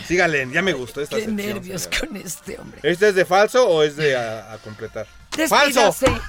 [0.05, 1.99] Síganle, ya me gustó esta Qué sección, nervios señora.
[2.07, 2.79] con este hombre.
[2.83, 5.07] ¿Este es de falso o es de a, a completar?
[5.49, 5.81] ¡Falso!
[5.85, 6.21] Despídase.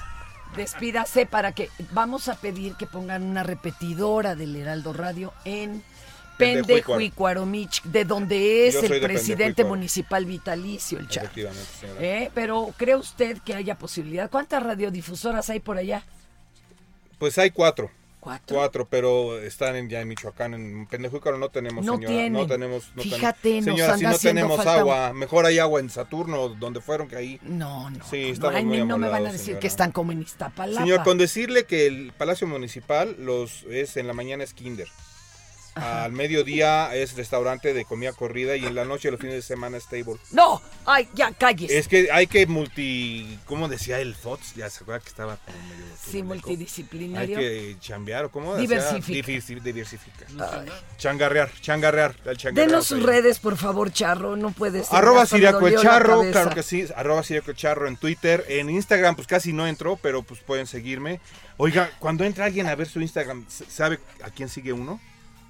[0.57, 5.85] Despídase para que vamos a pedir que pongan una repetidora del Heraldo Radio en
[6.39, 11.29] Pendejuicuaromich, de donde es el de presidente municipal vitalicio, el chavo.
[12.01, 12.31] ¿Eh?
[12.35, 14.31] Pero ¿cree usted que haya posibilidad?
[14.31, 16.05] ¿Cuántas radiodifusoras hay por allá?
[17.19, 17.91] Pues hay cuatro.
[18.21, 18.57] ¿Cuatro?
[18.57, 20.53] Cuatro, pero están en, ya en Michoacán.
[20.53, 22.13] En Pendejuícaro no tenemos, No señora.
[22.13, 22.33] tienen.
[22.33, 22.91] No tenemos.
[22.97, 25.13] No Fíjate, nos Señora, si no tenemos falta agua.
[25.13, 27.39] Mejor hay agua en Saturno, donde fueron que ahí.
[27.43, 28.05] No, no.
[28.05, 29.61] Sí, no, ay, muy no me van a decir señora.
[29.61, 30.81] que están como en Iztapalapa.
[30.83, 34.89] Señor, con decirle que el Palacio Municipal los es en la mañana es kinder.
[35.81, 39.77] Al mediodía es restaurante de comida corrida y en la noche, los fines de semana,
[39.77, 40.17] es table.
[40.33, 41.71] No, ay, ya calles.
[41.71, 43.39] Es que hay que multi.
[43.47, 44.55] ¿Cómo decía el Fox?
[44.55, 45.85] Ya se acuerda que estaba como medio.
[45.97, 46.17] Sí, turbeco.
[46.17, 47.39] Hay multidisciplinario.
[47.39, 49.27] que chambear o cómo Diversifica.
[49.27, 50.29] Decía, Difi- diversificar.
[50.97, 52.15] Changarrear, changarrear.
[52.25, 54.37] El changarrear Denos sus redes, por favor, Charro.
[54.37, 54.97] No puede ser.
[54.97, 56.33] Arroba la Siriacuecharro, cabeza.
[56.33, 56.87] claro que sí.
[56.97, 58.45] Arroba Siriacuecharro en Twitter.
[58.49, 61.21] En Instagram, pues casi no entró, pero pues pueden seguirme.
[61.57, 65.01] Oiga, cuando entra alguien a ver su Instagram, ¿sabe a quién sigue uno?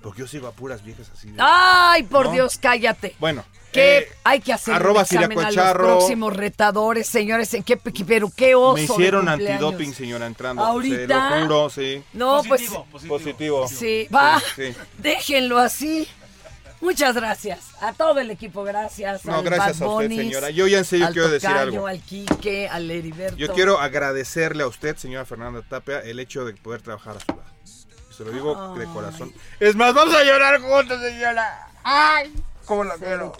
[0.09, 1.28] Porque yo sigo a puras viejas así.
[1.28, 2.32] de- Ay, por ¿No?
[2.32, 3.14] Dios, cállate.
[3.18, 3.44] Bueno.
[3.70, 4.72] ¿Qué eh, hay que hacer?
[4.72, 7.52] arroba un examen a los próximos retadores, señores.
[7.52, 10.64] ¿En qué, pero qué oso Me hicieron antidoping, señora, entrando.
[10.64, 10.96] ¿Ahorita?
[10.96, 12.02] Se lo juro, sí.
[12.14, 13.04] No, Positivo, pues.
[13.04, 13.68] Positivo.
[13.68, 14.40] Sí, va.
[14.56, 14.76] Sí, sí.
[14.96, 16.09] Déjenlo así.
[16.80, 17.59] Muchas gracias.
[17.82, 19.26] A todo el equipo, gracias.
[19.26, 20.48] No, al gracias Bad a usted, señora.
[20.48, 21.86] Yo ya en serio al quiero decir algo.
[21.86, 23.36] Al Quique, al Heriberto.
[23.36, 27.26] Yo quiero agradecerle a usted, señora Fernanda Tapia, el hecho de poder trabajar a su
[27.26, 27.57] lado.
[28.19, 29.33] Se lo digo de corazón.
[29.61, 31.69] Es más, vamos a llorar juntos, señora.
[31.85, 32.33] Ay,
[32.64, 33.33] cómo la quiero.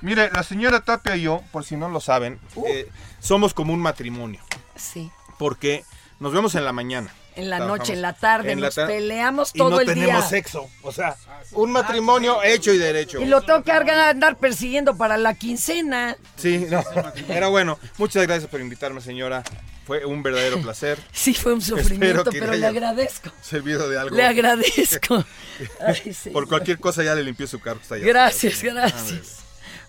[0.00, 2.88] Mire, la señora Tapia y yo, por si no lo saben, eh,
[3.18, 4.40] somos como un matrimonio.
[4.76, 5.10] Sí.
[5.38, 5.84] Porque
[6.20, 7.12] nos vemos en la mañana.
[7.36, 9.80] En la Trabajamos noche, en la tarde, en la nos tar- peleamos y todo no
[9.80, 10.28] el tenemos día.
[10.28, 10.68] sexo.
[10.82, 11.16] O sea,
[11.52, 13.20] un matrimonio hecho y derecho.
[13.20, 16.16] Y lo tengo que andar persiguiendo para la quincena.
[16.36, 16.82] Sí, no.
[17.28, 19.42] Pero bueno, muchas gracias por invitarme, señora.
[19.90, 21.00] Fue un verdadero placer.
[21.12, 23.32] Sí, fue un sufrimiento, que pero le agradezco.
[23.42, 24.14] Servido de algo.
[24.14, 25.24] Le agradezco.
[25.84, 26.30] Ay, sí.
[26.30, 27.80] Por cualquier cosa ya le limpié su carro.
[27.82, 28.06] está ya.
[28.06, 29.38] Gracias, gracias.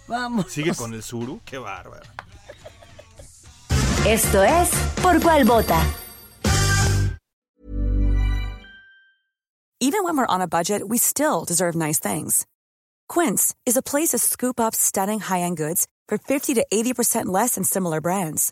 [0.07, 0.51] Vamos.
[0.51, 2.01] Sigue con el suru, qué bárbaro.
[4.07, 4.71] Esto es
[5.03, 5.79] Por Cuál Vota.
[9.79, 12.47] Even when we're on a budget, we still deserve nice things.
[13.07, 17.53] Quince is a place to scoop up stunning high-end goods for 50 to 80% less
[17.53, 18.51] than similar brands.